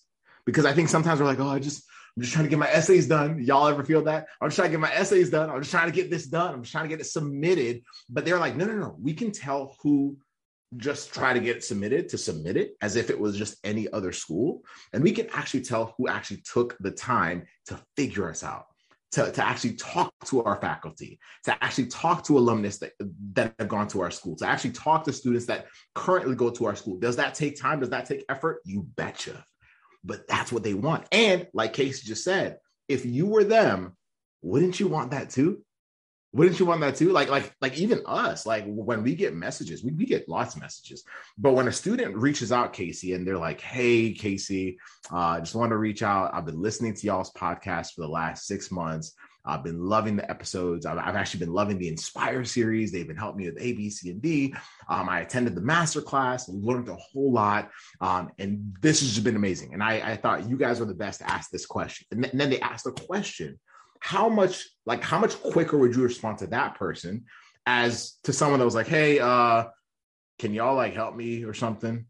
Because 0.50 0.66
I 0.66 0.72
think 0.72 0.88
sometimes 0.88 1.20
we're 1.20 1.26
like, 1.26 1.40
"Oh, 1.40 1.48
I 1.48 1.58
just 1.58 1.84
I'm 2.16 2.22
just 2.22 2.32
trying 2.32 2.44
to 2.44 2.50
get 2.50 2.58
my 2.58 2.70
essays 2.70 3.06
done." 3.06 3.42
Y'all 3.42 3.68
ever 3.68 3.84
feel 3.84 4.02
that? 4.04 4.26
I'm 4.40 4.48
just 4.48 4.56
trying 4.56 4.68
to 4.68 4.72
get 4.72 4.80
my 4.80 4.92
essays 4.92 5.30
done. 5.30 5.50
I'm 5.50 5.60
just 5.60 5.70
trying 5.70 5.90
to 5.90 5.94
get 5.94 6.10
this 6.10 6.26
done. 6.26 6.54
I'm 6.54 6.62
just 6.62 6.72
trying 6.72 6.84
to 6.84 6.88
get 6.88 7.00
it 7.00 7.04
submitted. 7.04 7.82
But 8.08 8.24
they're 8.24 8.38
like, 8.38 8.56
"No, 8.56 8.64
no, 8.64 8.74
no. 8.74 8.96
We 9.00 9.14
can 9.14 9.32
tell 9.32 9.76
who 9.82 10.16
just 10.76 11.12
try 11.12 11.32
to 11.32 11.40
get 11.40 11.56
it 11.56 11.64
submitted 11.64 12.08
to 12.08 12.18
submit 12.18 12.56
it 12.56 12.76
as 12.80 12.94
if 12.96 13.10
it 13.10 13.18
was 13.18 13.36
just 13.36 13.56
any 13.64 13.90
other 13.92 14.12
school. 14.12 14.62
And 14.92 15.02
we 15.02 15.10
can 15.10 15.26
actually 15.32 15.62
tell 15.62 15.94
who 15.98 16.06
actually 16.06 16.42
took 16.42 16.76
the 16.78 16.92
time 16.92 17.44
to 17.66 17.80
figure 17.96 18.30
us 18.30 18.44
out 18.44 18.66
to, 19.12 19.30
to 19.32 19.44
actually 19.44 19.74
talk 19.74 20.12
to 20.26 20.42
our 20.44 20.60
faculty, 20.60 21.18
to 21.44 21.64
actually 21.64 21.86
talk 21.86 22.24
to 22.24 22.38
alumnus 22.38 22.78
that, 22.78 22.92
that 23.32 23.54
have 23.58 23.68
gone 23.68 23.88
to 23.88 24.00
our 24.00 24.10
school, 24.10 24.36
to 24.36 24.46
actually 24.46 24.70
talk 24.70 25.04
to 25.04 25.12
students 25.12 25.46
that 25.46 25.66
currently 25.94 26.36
go 26.36 26.50
to 26.50 26.66
our 26.66 26.76
school. 26.76 26.98
Does 26.98 27.16
that 27.16 27.34
take 27.34 27.60
time? 27.60 27.80
Does 27.80 27.90
that 27.90 28.06
take 28.06 28.24
effort? 28.28 28.60
You 28.64 28.84
betcha. 28.96 29.44
But 30.04 30.26
that's 30.28 30.50
what 30.50 30.62
they 30.62 30.74
want. 30.74 31.06
And 31.12 31.46
like 31.52 31.72
Casey 31.72 32.06
just 32.06 32.24
said, 32.24 32.58
if 32.88 33.04
you 33.04 33.26
were 33.26 33.44
them, 33.44 33.96
wouldn't 34.42 34.80
you 34.80 34.88
want 34.88 35.10
that 35.10 35.30
too? 35.30 35.62
Wouldn't 36.32 36.60
you 36.60 36.66
want 36.66 36.80
that 36.82 36.94
too? 36.94 37.10
Like, 37.10 37.28
like, 37.28 37.52
like 37.60 37.76
even 37.76 38.02
us, 38.06 38.46
like 38.46 38.64
when 38.66 39.02
we 39.02 39.16
get 39.16 39.34
messages, 39.34 39.82
we, 39.82 39.90
we 39.92 40.06
get 40.06 40.28
lots 40.28 40.54
of 40.54 40.60
messages. 40.60 41.02
But 41.36 41.54
when 41.54 41.66
a 41.66 41.72
student 41.72 42.16
reaches 42.16 42.52
out, 42.52 42.72
Casey, 42.72 43.14
and 43.14 43.26
they're 43.26 43.36
like, 43.36 43.60
Hey, 43.60 44.12
Casey, 44.12 44.78
uh, 45.12 45.16
I 45.16 45.40
just 45.40 45.56
want 45.56 45.70
to 45.70 45.76
reach 45.76 46.02
out. 46.02 46.32
I've 46.32 46.46
been 46.46 46.62
listening 46.62 46.94
to 46.94 47.06
y'all's 47.06 47.32
podcast 47.32 47.94
for 47.94 48.02
the 48.02 48.08
last 48.08 48.46
six 48.46 48.70
months. 48.70 49.12
I've 49.44 49.64
been 49.64 49.84
loving 49.84 50.16
the 50.16 50.30
episodes. 50.30 50.86
I've, 50.86 50.98
I've, 50.98 51.16
actually 51.16 51.40
been 51.40 51.52
loving 51.52 51.78
the 51.78 51.88
Inspire 51.88 52.44
series. 52.44 52.92
They've 52.92 53.06
been 53.06 53.16
helping 53.16 53.38
me 53.38 53.50
with 53.50 53.60
A, 53.60 53.72
B, 53.72 53.88
C, 53.90 54.10
and 54.10 54.20
D. 54.20 54.54
Um, 54.88 55.08
I 55.08 55.20
attended 55.20 55.54
the 55.54 55.60
master 55.60 56.02
class, 56.02 56.48
learned 56.48 56.88
a 56.88 56.96
whole 56.96 57.32
lot, 57.32 57.70
um, 58.00 58.30
and 58.38 58.74
this 58.80 59.00
has 59.00 59.10
just 59.10 59.24
been 59.24 59.36
amazing. 59.36 59.72
And 59.74 59.82
I, 59.82 60.12
I, 60.12 60.16
thought 60.16 60.48
you 60.48 60.56
guys 60.56 60.80
were 60.80 60.86
the 60.86 60.94
best 60.94 61.20
to 61.20 61.30
ask 61.30 61.50
this 61.50 61.66
question. 61.66 62.06
And, 62.10 62.22
th- 62.22 62.32
and 62.32 62.40
then 62.40 62.50
they 62.50 62.60
asked 62.60 62.84
the 62.84 62.92
question 62.92 63.58
how 64.00 64.28
much 64.28 64.66
like 64.86 65.02
how 65.02 65.18
much 65.18 65.40
quicker 65.42 65.78
would 65.78 65.94
you 65.94 66.02
respond 66.02 66.38
to 66.38 66.46
that 66.48 66.74
person 66.74 67.24
as 67.66 68.16
to 68.24 68.32
someone 68.32 68.58
that 68.58 68.64
was 68.64 68.74
like 68.74 68.88
hey 68.88 69.20
uh 69.20 69.64
can 70.38 70.54
y'all 70.54 70.74
like 70.74 70.94
help 70.94 71.14
me 71.14 71.44
or 71.44 71.52
something 71.52 72.06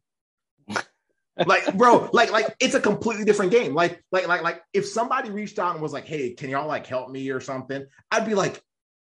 like 1.47 1.77
bro 1.77 2.09
like 2.13 2.31
like 2.31 2.55
it's 2.61 2.75
a 2.75 2.81
completely 2.81 3.25
different 3.25 3.53
game 3.53 3.75
like 3.75 4.03
like 4.13 4.27
like 4.29 4.43
like 4.43 4.63
if 4.73 4.87
somebody 4.87 5.31
reached 5.31 5.59
out 5.59 5.73
and 5.73 5.83
was 5.83 5.93
like 5.93 6.07
hey 6.07 6.33
can 6.35 6.51
y'all 6.51 6.67
like 6.67 6.87
help 6.87 7.11
me 7.11 7.31
or 7.31 7.41
something 7.41 7.85
i'd 8.11 8.27
be 8.27 8.35
like 8.35 8.61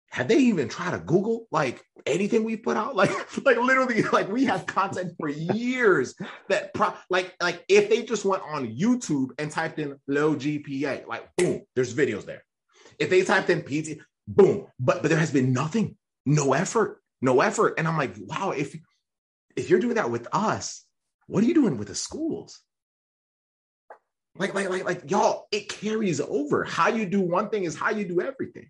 have 0.09 0.27
they 0.27 0.37
even 0.37 0.69
tried 0.69 0.91
to 0.91 0.99
google 0.99 1.47
like 1.51 1.83
anything 2.05 2.43
we 2.43 2.55
put 2.55 2.77
out 2.77 2.95
like 2.95 3.11
like 3.45 3.57
literally 3.57 4.01
like 4.03 4.29
we 4.29 4.45
have 4.45 4.65
content 4.65 5.13
for 5.19 5.29
years 5.29 6.15
that 6.49 6.73
pro- 6.73 6.93
like 7.09 7.35
like 7.41 7.63
if 7.67 7.89
they 7.89 8.03
just 8.03 8.25
went 8.25 8.41
on 8.43 8.67
youtube 8.67 9.29
and 9.37 9.51
typed 9.51 9.77
in 9.77 9.99
low 10.07 10.35
gpa 10.35 11.05
like 11.05 11.29
boom 11.37 11.61
there's 11.75 11.93
videos 11.93 12.25
there 12.25 12.43
if 12.99 13.09
they 13.09 13.23
typed 13.23 13.49
in 13.49 13.61
PT, 13.61 13.99
boom. 14.27 14.67
But 14.79 15.01
but 15.01 15.09
there 15.09 15.19
has 15.19 15.31
been 15.31 15.53
nothing, 15.53 15.97
no 16.25 16.53
effort, 16.53 17.01
no 17.21 17.41
effort. 17.41 17.75
And 17.77 17.87
I'm 17.87 17.97
like, 17.97 18.15
wow, 18.17 18.51
if 18.51 18.75
if 19.55 19.69
you're 19.69 19.79
doing 19.79 19.95
that 19.95 20.11
with 20.11 20.27
us, 20.31 20.82
what 21.27 21.43
are 21.43 21.47
you 21.47 21.53
doing 21.53 21.77
with 21.77 21.87
the 21.87 21.95
schools? 21.95 22.59
Like, 24.35 24.53
like, 24.53 24.69
like, 24.69 24.83
like, 24.83 25.11
y'all, 25.11 25.47
it 25.51 25.69
carries 25.69 26.19
over. 26.19 26.63
How 26.63 26.89
you 26.89 27.05
do 27.05 27.21
one 27.21 27.49
thing 27.49 27.65
is 27.65 27.75
how 27.75 27.91
you 27.91 28.07
do 28.07 28.21
everything. 28.21 28.69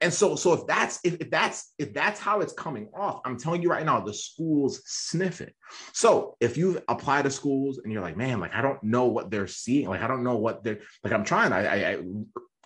And 0.00 0.12
so, 0.12 0.36
so 0.36 0.52
if 0.52 0.66
that's 0.66 1.00
if, 1.02 1.14
if 1.20 1.30
that's 1.30 1.72
if 1.76 1.92
that's 1.92 2.20
how 2.20 2.40
it's 2.40 2.52
coming 2.52 2.88
off, 2.94 3.20
I'm 3.24 3.36
telling 3.36 3.62
you 3.62 3.68
right 3.68 3.84
now, 3.84 3.98
the 4.00 4.14
schools 4.14 4.80
sniff 4.84 5.40
it. 5.40 5.54
So 5.92 6.36
if 6.38 6.56
you 6.56 6.80
apply 6.86 7.22
to 7.22 7.30
schools 7.30 7.80
and 7.82 7.92
you're 7.92 8.02
like, 8.02 8.16
man, 8.16 8.38
like 8.38 8.54
I 8.54 8.62
don't 8.62 8.80
know 8.84 9.06
what 9.06 9.30
they're 9.30 9.48
seeing, 9.48 9.88
like 9.88 10.02
I 10.02 10.06
don't 10.06 10.22
know 10.22 10.36
what 10.36 10.62
they're 10.62 10.78
like. 11.02 11.12
I'm 11.12 11.24
trying. 11.24 11.52
I, 11.52 11.66
I, 11.66 11.92
I 11.94 11.98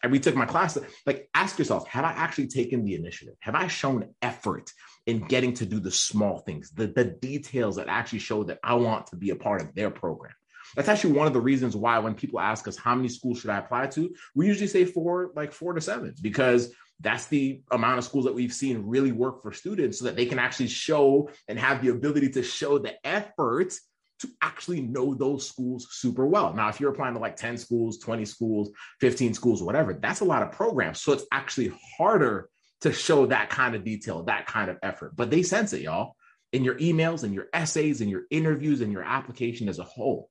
and 0.03 0.11
we 0.11 0.19
took 0.19 0.35
my 0.35 0.47
class 0.47 0.77
like 1.07 1.29
ask 1.35 1.59
yourself 1.59 1.87
have 1.88 2.05
i 2.05 2.12
actually 2.12 2.47
taken 2.47 2.85
the 2.85 2.95
initiative? 2.95 3.35
Have 3.41 3.55
i 3.55 3.67
shown 3.69 4.15
effort 4.21 4.71
in 5.07 5.21
getting 5.27 5.53
to 5.55 5.67
do 5.67 5.81
the 5.81 5.91
small 5.91 6.38
things 6.38 6.71
the, 6.71 6.87
the 6.87 7.05
details 7.05 7.77
that 7.77 7.88
actually 7.88 8.21
show 8.21 8.45
that 8.45 8.59
i 8.62 8.75
want 8.75 9.07
to 9.09 9.17
be 9.17 9.31
a 9.31 9.37
part 9.37 9.62
of 9.62 9.75
their 9.75 9.91
program? 9.91 10.35
That's 10.75 10.88
actually 10.88 11.12
one 11.12 11.27
of 11.27 11.35
the 11.35 11.41
reasons 11.41 11.77
why 11.77 11.99
when 11.99 12.15
people 12.15 12.41
ask 12.41 12.67
us 12.67 12.77
how 12.77 12.95
many 12.95 13.09
schools 13.09 13.41
should 13.41 13.51
i 13.51 13.59
apply 13.59 13.88
to 13.88 14.15
we 14.35 14.47
usually 14.47 14.67
say 14.67 14.85
four 14.85 15.31
like 15.35 15.53
four 15.53 15.73
to 15.73 15.81
seven 15.81 16.15
because 16.21 16.75
that's 17.01 17.27
the 17.27 17.61
amount 17.73 17.99
of 17.99 18.05
schools 18.05 18.25
that 18.25 18.35
we've 18.35 18.53
seen 18.53 18.87
really 18.87 19.12
work 19.12 19.43
for 19.43 19.53
students 19.53 19.99
so 19.99 20.05
that 20.05 20.17
they 20.17 20.27
can 20.27 20.38
actually 20.38 20.69
show 20.69 21.29
and 21.49 21.59
have 21.59 21.83
the 21.83 21.88
ability 21.88 22.31
to 22.31 22.43
show 22.43 22.79
the 22.79 22.95
effort 23.05 23.75
to 24.23 24.29
actually 24.41 24.81
know 24.81 25.15
those 25.15 25.47
schools 25.47 25.87
super 25.91 26.27
well. 26.27 26.53
Now, 26.55 26.69
if 26.69 26.81
you're 26.81 26.91
applying 26.91 27.15
to 27.15 27.21
like 27.21 27.37
10 27.37 27.59
schools, 27.59 27.99
20 27.99 28.25
schools, 28.25 28.71
15 29.01 29.35
schools, 29.35 29.63
whatever, 29.63 29.93
that's 29.95 30.21
a 30.21 30.25
lot 30.25 30.43
of 30.43 30.51
programs. 30.51 31.01
So 31.01 31.13
it's 31.13 31.27
actually 31.31 31.73
harder 31.97 32.49
to 32.81 32.93
show 32.93 33.27
that 33.27 33.51
kind 33.51 33.75
of 33.75 33.85
detail, 33.85 34.25
that 34.25 34.47
kind 34.47 34.71
of 34.71 34.79
effort. 34.83 35.15
But 35.15 35.31
they 35.31 35.43
sense 35.43 35.73
it, 35.73 35.83
y'all, 35.83 36.17
in 36.53 36.65
your 36.65 36.75
emails 36.77 37.23
and 37.23 37.33
your 37.33 37.47
essays 37.53 38.01
and 38.01 38.11
your 38.11 38.23
interviews 38.31 38.81
and 38.81 38.93
your 38.93 39.05
application 39.05 39.69
as 39.69 39.79
a 39.79 39.85
whole. 39.85 40.29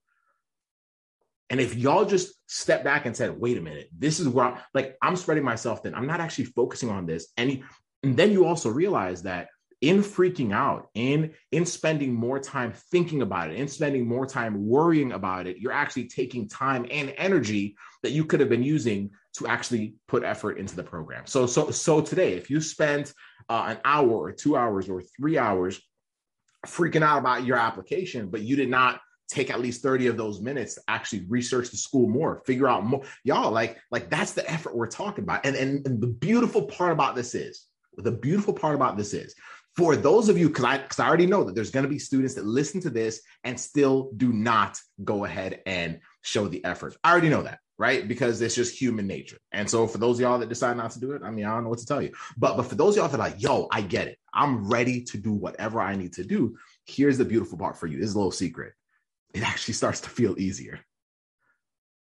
And 1.50 1.60
if 1.60 1.76
y'all 1.76 2.06
just 2.06 2.34
step 2.48 2.84
back 2.84 3.06
and 3.06 3.16
said, 3.16 3.40
wait 3.40 3.58
a 3.58 3.62
minute, 3.62 3.90
this 3.98 4.20
is 4.20 4.28
where 4.28 4.46
I'm 4.46 4.58
like, 4.74 4.98
I'm 5.02 5.16
spreading 5.16 5.44
myself 5.44 5.84
thin. 5.84 5.96
I'm 5.96 6.08
not 6.08 6.22
actually 6.22 6.46
focusing 6.46 6.90
on 6.90 7.06
this. 7.06 7.28
And 7.38 7.64
then 8.04 8.32
you 8.32 8.46
also 8.46 8.70
realize 8.70 9.24
that 9.24 9.50
in 9.82 9.98
freaking 10.00 10.54
out 10.54 10.90
in 10.94 11.34
in 11.52 11.66
spending 11.66 12.14
more 12.14 12.40
time 12.40 12.72
thinking 12.72 13.24
about 13.24 13.50
it 13.50 13.56
in 13.56 13.68
spending 13.68 14.08
more 14.08 14.28
time 14.28 14.68
worrying 14.68 15.12
about 15.12 15.48
it 15.48 15.58
you're 15.58 15.72
actually 15.72 16.08
taking 16.08 16.48
time 16.48 16.86
and 16.92 17.12
energy 17.18 17.76
that 18.04 18.12
you 18.12 18.24
could 18.24 18.40
have 18.40 18.50
been 18.50 18.64
using 18.64 19.12
to 19.34 19.48
actually 19.48 19.96
put 20.08 20.24
effort 20.24 20.58
into 20.58 20.76
the 20.76 20.84
program. 20.84 21.26
So 21.26 21.46
so 21.46 21.72
so 21.72 22.02
today 22.02 22.34
if 22.34 22.50
you 22.50 22.62
spent 22.62 23.14
uh, 23.50 23.66
an 23.70 23.78
hour 23.86 24.10
or 24.10 24.32
two 24.32 24.56
hours 24.56 24.90
or 24.90 25.02
three 25.02 25.38
hours 25.38 25.80
freaking 26.66 27.02
out 27.02 27.20
about 27.20 27.46
your 27.46 27.58
application 27.58 28.30
but 28.30 28.42
you 28.42 28.56
did 28.56 28.70
not 28.70 29.02
take 29.28 29.50
at 29.50 29.62
least 29.62 29.82
30 29.82 30.08
of 30.08 30.18
those 30.18 30.42
minutes 30.42 30.76
to 30.76 30.82
actually 30.88 31.26
research 31.28 31.72
the 31.72 31.78
school 31.78 32.08
more 32.08 32.44
figure 32.46 32.68
out 32.68 32.86
more 32.86 33.02
y'all 33.24 33.52
like 33.52 33.78
like 33.90 34.10
that's 34.10 34.34
the 34.34 34.50
effort 34.52 34.76
we're 34.76 34.88
talking 34.88 35.24
about. 35.24 35.46
And, 35.46 35.56
and, 35.56 35.86
and 35.88 36.02
the 36.02 36.08
beautiful 36.08 36.64
part 36.64 36.92
about 36.92 37.16
this 37.16 37.34
is 37.34 37.66
the 37.98 38.12
beautiful 38.12 38.54
part 38.54 38.76
about 38.76 38.98
this 38.98 39.14
is 39.14 39.34
for 39.76 39.96
those 39.96 40.28
of 40.30 40.38
you, 40.38 40.50
because 40.50 40.66
I 40.66 40.78
because 40.80 41.00
I 41.00 41.08
already 41.08 41.28
know 41.28 41.44
that 41.44 41.56
there's 41.56 41.72
going 41.72 41.86
to 41.86 41.90
be 41.90 42.00
students 42.00 42.34
that 42.36 42.46
listen 42.46 42.82
to 42.82 42.90
this 42.90 43.22
and 43.44 43.60
still 43.60 44.12
do 44.18 44.34
not 44.34 44.78
go 45.04 45.24
ahead 45.26 45.62
and 45.66 46.00
show 46.22 46.48
the 46.48 46.64
effort. 46.66 46.96
I 47.04 47.12
already 47.12 47.30
know 47.30 47.44
that, 47.44 47.60
right? 47.78 48.06
Because 48.08 48.42
it's 48.42 48.56
just 48.56 48.80
human 48.80 49.08
nature. 49.08 49.38
And 49.52 49.70
so 49.70 49.88
for 49.88 49.98
those 49.98 50.20
y'all 50.20 50.40
that 50.40 50.50
decide 50.50 50.76
not 50.76 50.92
to 50.92 51.00
do 51.00 51.12
it, 51.14 51.22
I 51.24 51.32
mean, 51.32 51.46
I 51.46 51.54
don't 51.54 51.64
know 51.64 51.70
what 51.70 51.80
to 51.80 51.86
tell 51.86 52.02
you. 52.02 52.12
But 52.38 52.58
but 52.58 52.66
for 52.66 52.76
those 52.76 52.98
y'all 52.98 53.08
that 53.08 53.16
are 53.16 53.18
like, 53.18 53.42
yo, 53.42 53.68
I 53.72 53.82
get 53.82 54.08
it. 54.08 54.18
I'm 54.34 54.70
ready 54.70 55.04
to 55.06 55.18
do 55.18 55.32
whatever 55.32 55.80
I 55.80 55.96
need 55.96 56.14
to 56.14 56.24
do. 56.24 56.58
Here's 56.86 57.18
the 57.18 57.26
beautiful 57.26 57.58
part 57.58 57.78
for 57.78 57.88
you. 57.88 57.98
This 57.98 58.10
is 58.10 58.16
a 58.16 58.20
little 58.20 58.32
secret. 58.32 58.74
It 59.34 59.44
actually 59.44 59.76
starts 59.76 60.02
to 60.02 60.10
feel 60.10 60.38
easier. 60.38 60.82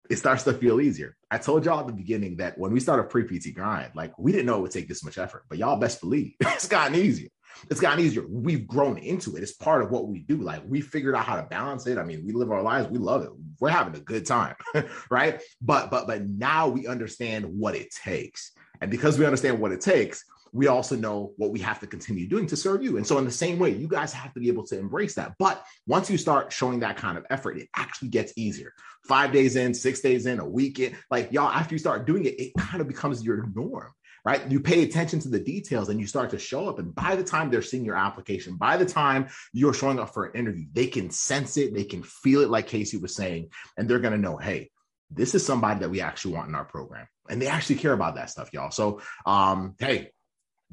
It 0.10 0.18
starts 0.18 0.44
to 0.44 0.54
feel 0.54 0.82
easier. 0.82 1.16
I 1.30 1.38
told 1.38 1.64
y'all 1.64 1.80
at 1.80 1.88
the 1.88 1.94
beginning 1.94 2.36
that 2.38 2.58
when 2.58 2.74
we 2.74 2.82
started 2.82 3.04
pre 3.04 3.24
PT 3.24 3.56
grind, 3.56 3.92
like 3.96 4.12
we 4.20 4.34
didn't 4.34 4.48
know 4.48 4.58
it 4.58 4.62
would 4.62 4.72
take 4.72 4.90
this 4.90 5.06
much 5.06 5.18
effort, 5.18 5.46
but 5.48 5.58
y'all 5.58 5.78
best 5.78 6.02
believe 6.02 6.34
it's 6.42 6.68
gotten 6.68 6.96
easier 6.96 7.30
it's 7.70 7.80
gotten 7.80 8.04
easier. 8.04 8.26
We've 8.28 8.68
grown 8.68 8.98
into 8.98 9.36
it. 9.36 9.44
It's 9.44 9.54
part 9.54 9.84
of 9.84 9.92
what 9.92 10.08
we 10.08 10.20
do. 10.20 10.38
Like 10.38 10.62
we 10.66 10.82
figured 10.82 11.16
out 11.16 11.26
how 11.26 11.36
to 11.36 11.44
balance 11.44 11.88
it. 11.88 11.98
I 11.98 12.04
mean, 12.04 12.26
we 12.26 12.34
live 12.34 12.52
our 12.52 12.62
lives. 12.62 12.90
We 12.90 12.98
love 12.98 13.24
it. 13.24 13.30
We're 13.60 13.70
having 13.70 13.96
a 13.96 14.04
good 14.04 14.26
time, 14.26 14.56
right? 15.10 15.42
But 15.62 15.92
but 15.92 16.08
but 16.08 16.28
now 16.28 16.68
we 16.68 16.88
understand 16.88 17.46
what 17.46 17.76
it 17.76 17.94
takes, 18.04 18.52
and 18.80 18.90
because 18.90 19.18
we 19.18 19.26
understand 19.26 19.60
what 19.60 19.72
it 19.72 19.82
takes, 19.82 20.24
we 20.54 20.68
also 20.68 20.96
know 20.96 21.34
what 21.38 21.52
we 21.52 21.60
have 21.60 21.80
to 21.80 21.88
continue 21.88 22.28
doing 22.28 22.48
to 22.48 22.58
serve 22.58 22.84
you. 22.84 22.98
And 22.98 23.08
so, 23.08 23.18
in 23.18 23.26
the 23.26 23.32
same 23.32 23.58
way, 23.58 23.70
you 23.70 23.88
guys 23.88 24.12
have 24.14 24.34
to 24.34 24.40
be 24.40 24.50
able 24.50 24.66
to 24.68 24.78
embrace 24.78 25.16
that. 25.16 25.34
But 25.40 25.64
once 25.88 26.10
you 26.10 26.18
start 26.18 26.52
showing 26.52 26.82
that 26.82 26.98
kind 26.98 27.18
of 27.18 27.26
effort, 27.30 27.58
it 27.58 27.70
actually 27.76 28.10
gets 28.10 28.34
easier. 28.36 28.74
Five 29.06 29.32
days 29.32 29.56
in, 29.56 29.74
six 29.74 30.02
days 30.02 30.26
in, 30.26 30.40
a 30.40 30.46
week 30.46 30.80
in, 30.80 30.96
like 31.10 31.32
y'all, 31.32 31.50
after 31.50 31.74
you 31.74 31.80
start 31.80 32.06
doing 32.06 32.26
it, 32.26 32.40
it 32.40 32.54
kind 32.58 32.82
of 32.82 32.88
becomes 32.88 33.24
your 33.24 33.48
norm. 33.54 33.92
Right? 34.24 34.50
You 34.52 34.60
pay 34.60 34.84
attention 34.84 35.20
to 35.22 35.30
the 35.30 35.40
details 35.40 35.90
and 35.90 36.00
you 36.00 36.08
start 36.08 36.30
to 36.32 36.40
show 36.40 36.70
up. 36.70 36.80
And 36.80 36.94
by 36.94 37.16
the 37.16 37.24
time 37.24 37.50
they're 37.50 37.62
seeing 37.62 37.86
your 37.86 37.96
application, 37.96 38.56
by 38.56 38.78
the 38.78 38.86
time 38.86 39.30
you're 39.52 39.74
showing 39.74 40.00
up 40.00 40.14
for 40.14 40.26
an 40.26 40.40
interview, 40.40 40.66
they 40.74 40.88
can 40.88 41.10
sense 41.10 41.58
it, 41.58 41.74
they 41.74 41.84
can 41.84 42.04
feel 42.04 42.42
it, 42.42 42.50
like 42.50 42.68
Casey 42.68 42.98
was 42.98 43.16
saying, 43.16 43.50
and 43.78 43.90
they're 43.90 44.00
going 44.00 44.14
to 44.14 44.20
know, 44.20 44.38
hey, 44.38 44.70
this 45.10 45.36
is 45.36 45.46
somebody 45.46 45.80
that 45.80 45.90
we 45.90 46.02
actually 46.02 46.36
want 46.36 46.50
in 46.50 46.56
our 46.56 46.66
program. 46.66 47.08
And 47.30 47.42
they 47.42 47.48
actually 47.48 47.76
care 47.76 47.94
about 47.94 48.16
that 48.16 48.30
stuff, 48.30 48.54
y'all. 48.54 48.72
So, 48.72 49.02
um, 49.26 49.76
hey, 49.80 50.12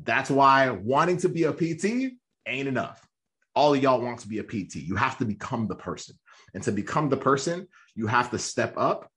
that's 0.02 0.30
why 0.30 0.70
wanting 0.70 1.18
to 1.18 1.28
be 1.28 1.44
a 1.44 1.52
PT 1.52 2.12
ain't 2.46 2.68
enough. 2.68 3.04
All 3.54 3.74
of 3.74 3.82
y'all 3.82 4.00
want 4.00 4.20
to 4.20 4.28
be 4.28 4.38
a 4.38 4.44
PT. 4.44 4.76
You 4.76 4.96
have 4.96 5.18
to 5.18 5.24
become 5.24 5.66
the 5.66 5.74
person. 5.74 6.16
And 6.54 6.62
to 6.64 6.72
become 6.72 7.08
the 7.08 7.16
person, 7.16 7.66
you 7.94 8.06
have 8.06 8.30
to 8.30 8.38
step 8.38 8.74
up 8.76 9.10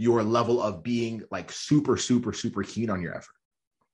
your 0.00 0.22
level 0.22 0.62
of 0.62 0.82
being 0.82 1.22
like 1.30 1.52
super, 1.52 1.98
super, 1.98 2.32
super 2.32 2.62
keen 2.62 2.88
on 2.88 3.02
your 3.02 3.14
effort. 3.14 3.34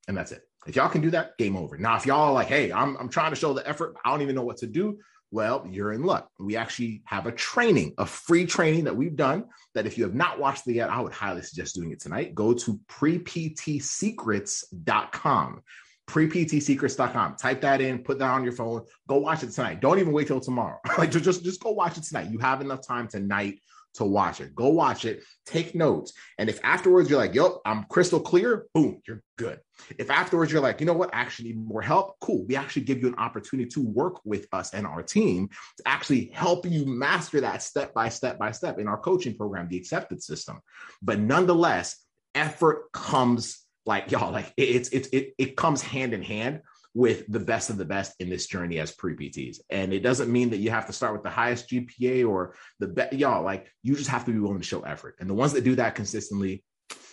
And 0.06 0.16
that's 0.16 0.30
it. 0.30 0.42
If 0.64 0.76
y'all 0.76 0.88
can 0.88 1.00
do 1.00 1.10
that, 1.10 1.36
game 1.36 1.56
over. 1.56 1.76
Now, 1.76 1.96
if 1.96 2.06
y'all 2.06 2.28
are 2.28 2.32
like, 2.32 2.46
hey, 2.46 2.70
I'm, 2.70 2.96
I'm 2.96 3.08
trying 3.08 3.30
to 3.30 3.36
show 3.36 3.52
the 3.52 3.68
effort, 3.68 3.96
I 4.04 4.12
don't 4.12 4.22
even 4.22 4.36
know 4.36 4.44
what 4.44 4.58
to 4.58 4.68
do. 4.68 5.00
Well, 5.32 5.66
you're 5.68 5.92
in 5.92 6.04
luck. 6.04 6.30
We 6.38 6.54
actually 6.54 7.02
have 7.06 7.26
a 7.26 7.32
training, 7.32 7.94
a 7.98 8.06
free 8.06 8.46
training 8.46 8.84
that 8.84 8.94
we've 8.94 9.16
done 9.16 9.46
that 9.74 9.84
if 9.84 9.98
you 9.98 10.04
have 10.04 10.14
not 10.14 10.38
watched 10.38 10.68
it 10.68 10.74
yet, 10.74 10.90
I 10.90 11.00
would 11.00 11.12
highly 11.12 11.42
suggest 11.42 11.74
doing 11.74 11.90
it 11.90 11.98
tonight. 11.98 12.36
Go 12.36 12.54
to 12.54 12.78
preptsecrets.com 12.88 15.62
preptsecrets.com. 16.08 17.34
Type 17.34 17.60
that 17.62 17.80
in, 17.80 17.98
put 17.98 18.20
that 18.20 18.30
on 18.30 18.44
your 18.44 18.52
phone, 18.52 18.80
go 19.08 19.16
watch 19.16 19.42
it 19.42 19.50
tonight. 19.50 19.80
Don't 19.80 19.98
even 19.98 20.12
wait 20.12 20.28
till 20.28 20.38
tomorrow. 20.38 20.78
like 20.98 21.10
just, 21.10 21.42
just 21.42 21.60
go 21.60 21.72
watch 21.72 21.98
it 21.98 22.04
tonight. 22.04 22.30
You 22.30 22.38
have 22.38 22.60
enough 22.60 22.86
time 22.86 23.08
tonight 23.08 23.58
to 23.96 24.04
watch 24.04 24.40
it. 24.40 24.54
Go 24.54 24.68
watch 24.68 25.04
it, 25.04 25.22
take 25.44 25.74
notes. 25.74 26.12
And 26.38 26.48
if 26.48 26.60
afterwards 26.64 27.10
you're 27.10 27.18
like, 27.18 27.34
yo, 27.34 27.60
I'm 27.64 27.84
crystal 27.84 28.20
clear, 28.20 28.66
boom, 28.74 29.00
you're 29.06 29.22
good. 29.36 29.60
If 29.98 30.10
afterwards 30.10 30.52
you're 30.52 30.62
like, 30.62 30.80
you 30.80 30.86
know 30.86 30.92
what, 30.92 31.14
I 31.14 31.20
actually 31.20 31.50
need 31.50 31.66
more 31.66 31.82
help, 31.82 32.18
cool. 32.20 32.44
We 32.46 32.56
actually 32.56 32.82
give 32.82 33.00
you 33.00 33.08
an 33.08 33.16
opportunity 33.16 33.68
to 33.70 33.80
work 33.80 34.20
with 34.24 34.46
us 34.52 34.72
and 34.74 34.86
our 34.86 35.02
team 35.02 35.48
to 35.78 35.82
actually 35.86 36.30
help 36.32 36.66
you 36.66 36.86
master 36.86 37.40
that 37.40 37.62
step 37.62 37.92
by 37.94 38.08
step 38.08 38.38
by 38.38 38.52
step 38.52 38.78
in 38.78 38.88
our 38.88 38.98
coaching 38.98 39.36
program, 39.36 39.68
the 39.68 39.76
accepted 39.76 40.22
system. 40.22 40.60
But 41.02 41.18
nonetheless, 41.18 41.96
effort 42.34 42.92
comes 42.92 43.62
like 43.84 44.10
y'all, 44.10 44.32
like 44.32 44.52
it's 44.56 44.88
it's 44.90 45.08
it, 45.08 45.34
it 45.38 45.56
comes 45.56 45.80
hand 45.80 46.12
in 46.12 46.22
hand 46.22 46.62
with 46.96 47.30
the 47.30 47.38
best 47.38 47.68
of 47.68 47.76
the 47.76 47.84
best 47.84 48.14
in 48.20 48.30
this 48.30 48.46
journey 48.46 48.78
as 48.78 48.90
pre 48.90 49.14
PTs. 49.14 49.58
And 49.68 49.92
it 49.92 50.00
doesn't 50.00 50.32
mean 50.32 50.48
that 50.48 50.60
you 50.60 50.70
have 50.70 50.86
to 50.86 50.94
start 50.94 51.12
with 51.12 51.22
the 51.22 51.28
highest 51.28 51.68
GPA 51.68 52.26
or 52.26 52.54
the 52.78 52.88
best, 52.88 53.12
y'all. 53.12 53.44
Like 53.44 53.70
you 53.82 53.94
just 53.96 54.08
have 54.08 54.24
to 54.24 54.32
be 54.32 54.38
willing 54.38 54.60
to 54.60 54.64
show 54.64 54.80
effort. 54.80 55.16
And 55.20 55.28
the 55.28 55.34
ones 55.34 55.52
that 55.52 55.62
do 55.62 55.74
that 55.74 55.94
consistently, 55.94 56.64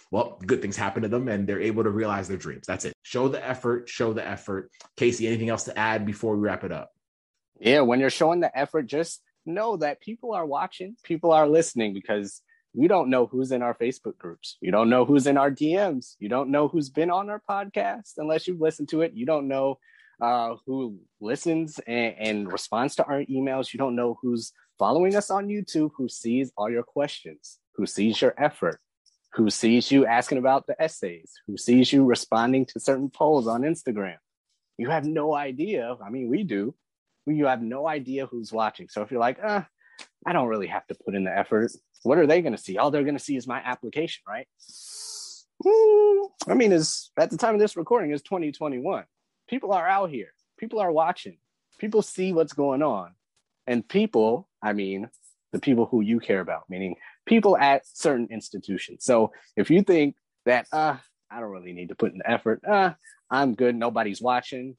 well, 0.10 0.40
good 0.46 0.62
things 0.62 0.78
happen 0.78 1.04
to 1.04 1.10
them 1.10 1.28
and 1.28 1.46
they're 1.46 1.60
able 1.60 1.84
to 1.84 1.90
realize 1.90 2.30
their 2.30 2.38
dreams. 2.38 2.66
That's 2.66 2.86
it. 2.86 2.94
Show 3.02 3.28
the 3.28 3.46
effort, 3.46 3.90
show 3.90 4.14
the 4.14 4.26
effort. 4.26 4.72
Casey, 4.96 5.28
anything 5.28 5.50
else 5.50 5.66
to 5.66 5.78
add 5.78 6.06
before 6.06 6.38
we 6.38 6.44
wrap 6.44 6.64
it 6.64 6.72
up? 6.72 6.90
Yeah, 7.60 7.82
when 7.82 8.00
you're 8.00 8.10
showing 8.10 8.40
the 8.40 8.58
effort, 8.58 8.84
just 8.84 9.22
know 9.46 9.76
that 9.76 10.00
people 10.00 10.32
are 10.34 10.46
watching, 10.46 10.96
people 11.04 11.34
are 11.34 11.46
listening 11.46 11.94
because 11.94 12.42
we 12.74 12.88
don't 12.88 13.10
know 13.10 13.28
who's 13.28 13.52
in 13.52 13.62
our 13.62 13.76
Facebook 13.76 14.18
groups. 14.18 14.58
You 14.62 14.72
don't 14.72 14.90
know 14.90 15.06
who's 15.06 15.28
in 15.28 15.38
our 15.38 15.52
DMs. 15.52 16.16
You 16.20 16.30
don't 16.30 16.50
know 16.50 16.68
who's 16.68 16.90
been 16.90 17.12
on 17.12 17.30
our 17.30 17.42
podcast 17.48 18.14
unless 18.18 18.48
you've 18.48 18.62
listened 18.62 18.90
to 18.90 19.02
it. 19.02 19.14
You 19.14 19.26
don't 19.26 19.48
know 19.48 19.78
uh, 20.22 20.56
who 20.66 21.00
listens 21.22 21.80
and, 21.86 22.16
and 22.18 22.52
responds 22.52 22.96
to 22.96 23.06
our 23.06 23.24
emails. 23.26 23.74
You 23.74 23.78
don't 23.78 23.96
know 23.96 24.18
who's 24.22 24.54
following 24.80 25.16
us 25.16 25.30
on 25.30 25.48
YouTube, 25.48 25.92
who 25.96 26.10
sees 26.10 26.52
all 26.58 26.70
your 26.70 26.84
questions, 26.84 27.60
who 27.76 27.86
sees 27.86 28.22
your 28.22 28.34
effort, 28.38 28.80
who 29.34 29.50
sees 29.50 29.92
you 29.92 30.06
asking 30.06 30.40
about 30.40 30.66
the 30.66 30.82
essays, 30.82 31.32
who 31.48 31.58
sees 31.58 31.94
you 31.94 32.06
responding 32.06 32.66
to 32.68 32.80
certain 32.80 33.10
polls 33.10 33.48
on 33.48 33.62
Instagram. 33.62 34.18
You 34.78 34.90
have 34.90 35.06
no 35.06 35.36
idea. 35.36 35.96
I 36.04 36.10
mean, 36.10 36.28
we 36.28 36.44
do. 36.44 36.74
You 37.28 37.46
have 37.46 37.62
no 37.62 37.88
idea 37.88 38.26
who's 38.26 38.52
watching. 38.52 38.90
So 38.90 39.02
if 39.02 39.12
you're 39.12 39.20
like, 39.20 39.38
uh, 39.44 39.62
I 40.26 40.34
don't 40.34 40.48
really 40.48 40.68
have 40.68 40.86
to 40.88 40.96
put 41.06 41.16
in 41.16 41.24
the 41.24 41.38
effort. 41.38 41.72
What 42.04 42.18
are 42.18 42.28
they 42.28 42.42
going 42.42 42.56
to 42.56 42.62
see? 42.62 42.78
All 42.78 42.92
they're 42.92 43.04
going 43.04 43.18
to 43.18 43.24
see 43.24 43.38
is 43.38 43.48
my 43.48 43.60
application, 43.60 44.24
right? 44.28 44.48
Hmm, 45.66 46.52
I 46.52 46.54
mean, 46.54 46.72
is 46.72 47.12
at 47.18 47.30
the 47.30 47.38
time 47.38 47.54
of 47.54 47.62
this 47.62 47.78
recording 47.78 48.12
is 48.12 48.22
2021. 48.22 49.06
People 49.50 49.72
are 49.74 49.88
out 49.88 50.10
here. 50.10 50.34
People 50.58 50.80
are 50.80 50.92
watching. 50.92 51.38
People 51.80 52.02
see 52.02 52.34
what's 52.34 52.54
going 52.54 52.84
on. 52.84 53.12
And 53.66 53.88
people, 53.88 54.50
I 54.62 54.74
mean, 54.74 55.10
the 55.54 55.60
people 55.60 55.86
who 55.86 56.02
you 56.02 56.20
care 56.20 56.42
about, 56.42 56.70
meaning 56.70 56.96
people 57.26 57.58
at 57.58 57.88
certain 57.88 58.28
institutions. 58.32 59.06
So 59.06 59.32
if 59.56 59.70
you 59.70 59.82
think 59.84 60.16
that, 60.46 60.68
uh, 60.74 60.98
I 61.32 61.40
don't 61.40 61.52
really 61.52 61.74
need 61.74 61.90
to 61.90 61.96
put 61.96 62.12
in 62.12 62.18
the 62.18 62.30
effort, 62.30 62.62
uh, 62.68 62.94
I'm 63.30 63.56
good, 63.56 63.76
nobody's 63.76 64.22
watching, 64.22 64.76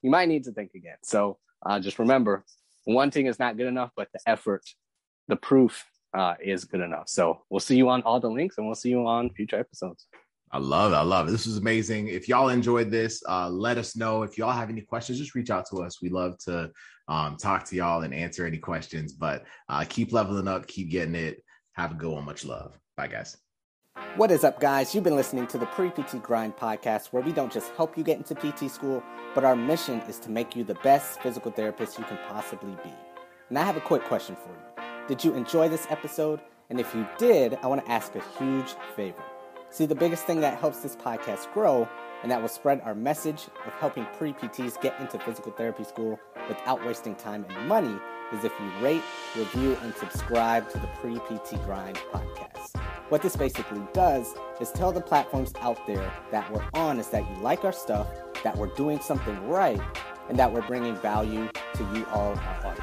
you 0.00 0.10
might 0.10 0.28
need 0.28 0.44
to 0.44 0.52
think 0.52 0.72
again. 0.74 0.96
So 1.02 1.38
uh, 1.64 1.80
just 1.80 1.98
remember, 1.98 2.44
wanting 2.86 3.26
is 3.26 3.38
not 3.38 3.56
good 3.56 3.66
enough, 3.66 3.90
but 3.96 4.08
the 4.12 4.20
effort, 4.26 4.62
the 5.28 5.36
proof 5.36 5.84
uh, 6.14 6.34
is 6.42 6.64
good 6.64 6.80
enough. 6.80 7.08
So 7.08 7.42
we'll 7.50 7.60
see 7.60 7.76
you 7.76 7.88
on 7.88 8.02
all 8.02 8.20
the 8.20 8.30
links 8.30 8.58
and 8.58 8.66
we'll 8.66 8.74
see 8.74 8.90
you 8.90 9.06
on 9.06 9.30
future 9.30 9.58
episodes. 9.58 10.06
I 10.54 10.58
love 10.58 10.92
it. 10.92 10.96
I 10.96 11.02
love 11.02 11.28
it. 11.28 11.30
This 11.30 11.46
was 11.46 11.56
amazing. 11.56 12.08
If 12.08 12.28
y'all 12.28 12.50
enjoyed 12.50 12.90
this, 12.90 13.22
uh, 13.26 13.48
let 13.48 13.78
us 13.78 13.96
know. 13.96 14.22
If 14.22 14.36
y'all 14.36 14.52
have 14.52 14.68
any 14.68 14.82
questions, 14.82 15.18
just 15.18 15.34
reach 15.34 15.48
out 15.48 15.64
to 15.70 15.82
us. 15.82 16.02
We 16.02 16.10
love 16.10 16.36
to 16.44 16.70
um, 17.08 17.38
talk 17.38 17.64
to 17.66 17.76
y'all 17.76 18.02
and 18.02 18.12
answer 18.12 18.46
any 18.46 18.58
questions. 18.58 19.14
But 19.14 19.44
uh, 19.70 19.84
keep 19.88 20.12
leveling 20.12 20.48
up, 20.48 20.66
keep 20.66 20.90
getting 20.90 21.14
it. 21.14 21.42
Have 21.72 21.92
a 21.92 21.94
good 21.94 22.12
one. 22.12 22.26
Much 22.26 22.44
love. 22.44 22.78
Bye, 22.98 23.08
guys. 23.08 23.38
What 24.16 24.30
is 24.30 24.44
up, 24.44 24.60
guys? 24.60 24.94
You've 24.94 25.04
been 25.04 25.16
listening 25.16 25.46
to 25.48 25.58
the 25.58 25.66
Pre 25.66 25.88
PT 25.90 26.22
Grind 26.22 26.56
podcast, 26.56 27.08
where 27.08 27.22
we 27.22 27.32
don't 27.32 27.52
just 27.52 27.72
help 27.72 27.96
you 27.96 28.04
get 28.04 28.18
into 28.18 28.34
PT 28.34 28.70
school, 28.70 29.02
but 29.34 29.44
our 29.44 29.56
mission 29.56 30.00
is 30.02 30.18
to 30.20 30.30
make 30.30 30.54
you 30.54 30.64
the 30.64 30.74
best 30.76 31.20
physical 31.22 31.50
therapist 31.50 31.98
you 31.98 32.04
can 32.04 32.18
possibly 32.28 32.74
be. 32.84 32.92
And 33.48 33.58
I 33.58 33.64
have 33.64 33.76
a 33.76 33.82
quick 33.82 34.04
question 34.04 34.36
for 34.36 34.50
you. 34.50 34.71
Did 35.08 35.24
you 35.24 35.34
enjoy 35.34 35.68
this 35.68 35.88
episode? 35.90 36.40
And 36.70 36.78
if 36.78 36.94
you 36.94 37.04
did, 37.18 37.58
I 37.60 37.66
want 37.66 37.84
to 37.84 37.90
ask 37.90 38.14
a 38.14 38.22
huge 38.38 38.74
favor. 38.94 39.22
See, 39.70 39.84
the 39.84 39.96
biggest 39.96 40.26
thing 40.26 40.40
that 40.42 40.58
helps 40.58 40.78
this 40.78 40.94
podcast 40.94 41.52
grow 41.52 41.88
and 42.22 42.30
that 42.30 42.40
will 42.40 42.48
spread 42.48 42.80
our 42.82 42.94
message 42.94 43.48
of 43.66 43.72
helping 43.74 44.06
pre 44.16 44.32
PTs 44.32 44.80
get 44.80 44.98
into 45.00 45.18
physical 45.18 45.50
therapy 45.52 45.82
school 45.82 46.20
without 46.48 46.84
wasting 46.86 47.16
time 47.16 47.44
and 47.48 47.68
money 47.68 47.98
is 48.32 48.44
if 48.44 48.52
you 48.60 48.70
rate, 48.80 49.02
review, 49.36 49.76
and 49.82 49.92
subscribe 49.96 50.70
to 50.70 50.78
the 50.78 50.86
Pre 51.00 51.16
PT 51.16 51.60
Grind 51.64 51.96
podcast. 52.12 52.80
What 53.08 53.22
this 53.22 53.34
basically 53.34 53.82
does 53.92 54.34
is 54.60 54.70
tell 54.70 54.92
the 54.92 55.00
platforms 55.00 55.52
out 55.60 55.84
there 55.86 56.12
that 56.30 56.50
we're 56.52 56.64
on 56.74 57.00
is 57.00 57.08
that 57.08 57.28
you 57.28 57.42
like 57.42 57.64
our 57.64 57.72
stuff, 57.72 58.06
that 58.44 58.56
we're 58.56 58.74
doing 58.74 59.00
something 59.00 59.48
right, 59.48 59.80
and 60.28 60.38
that 60.38 60.50
we're 60.50 60.66
bringing 60.66 60.94
value 60.96 61.50
to 61.74 61.82
you 61.94 62.06
all, 62.12 62.34
our 62.38 62.66
audience. 62.66 62.81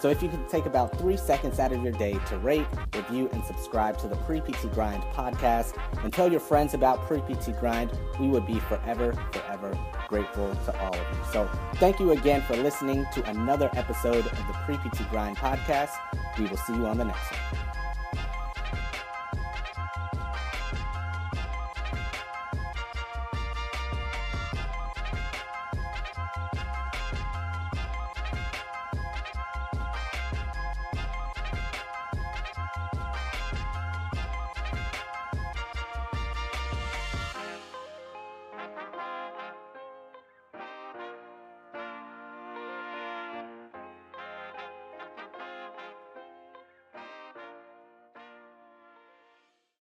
So 0.00 0.08
if 0.08 0.22
you 0.22 0.28
could 0.30 0.48
take 0.48 0.64
about 0.64 0.98
three 0.98 1.18
seconds 1.18 1.58
out 1.58 1.72
of 1.72 1.82
your 1.82 1.92
day 1.92 2.18
to 2.28 2.38
rate, 2.38 2.66
review, 2.94 3.28
and 3.32 3.44
subscribe 3.44 3.98
to 3.98 4.08
the 4.08 4.16
Pre 4.16 4.40
PT 4.40 4.72
Grind 4.72 5.02
podcast 5.14 5.76
and 6.02 6.12
tell 6.12 6.30
your 6.30 6.40
friends 6.40 6.72
about 6.72 7.06
Pre 7.06 7.20
PT 7.20 7.58
Grind, 7.60 7.90
we 8.18 8.28
would 8.28 8.46
be 8.46 8.58
forever, 8.60 9.12
forever 9.32 9.78
grateful 10.08 10.56
to 10.64 10.80
all 10.80 10.94
of 10.94 10.98
you. 10.98 11.32
So 11.32 11.50
thank 11.74 12.00
you 12.00 12.12
again 12.12 12.42
for 12.42 12.56
listening 12.56 13.06
to 13.12 13.28
another 13.28 13.70
episode 13.74 14.26
of 14.26 14.46
the 14.46 14.54
Pre 14.64 14.76
PT 14.78 15.08
Grind 15.10 15.36
podcast. 15.36 15.90
We 16.38 16.46
will 16.46 16.56
see 16.56 16.74
you 16.74 16.86
on 16.86 16.96
the 16.96 17.04
next 17.04 17.30
one. 17.30 17.69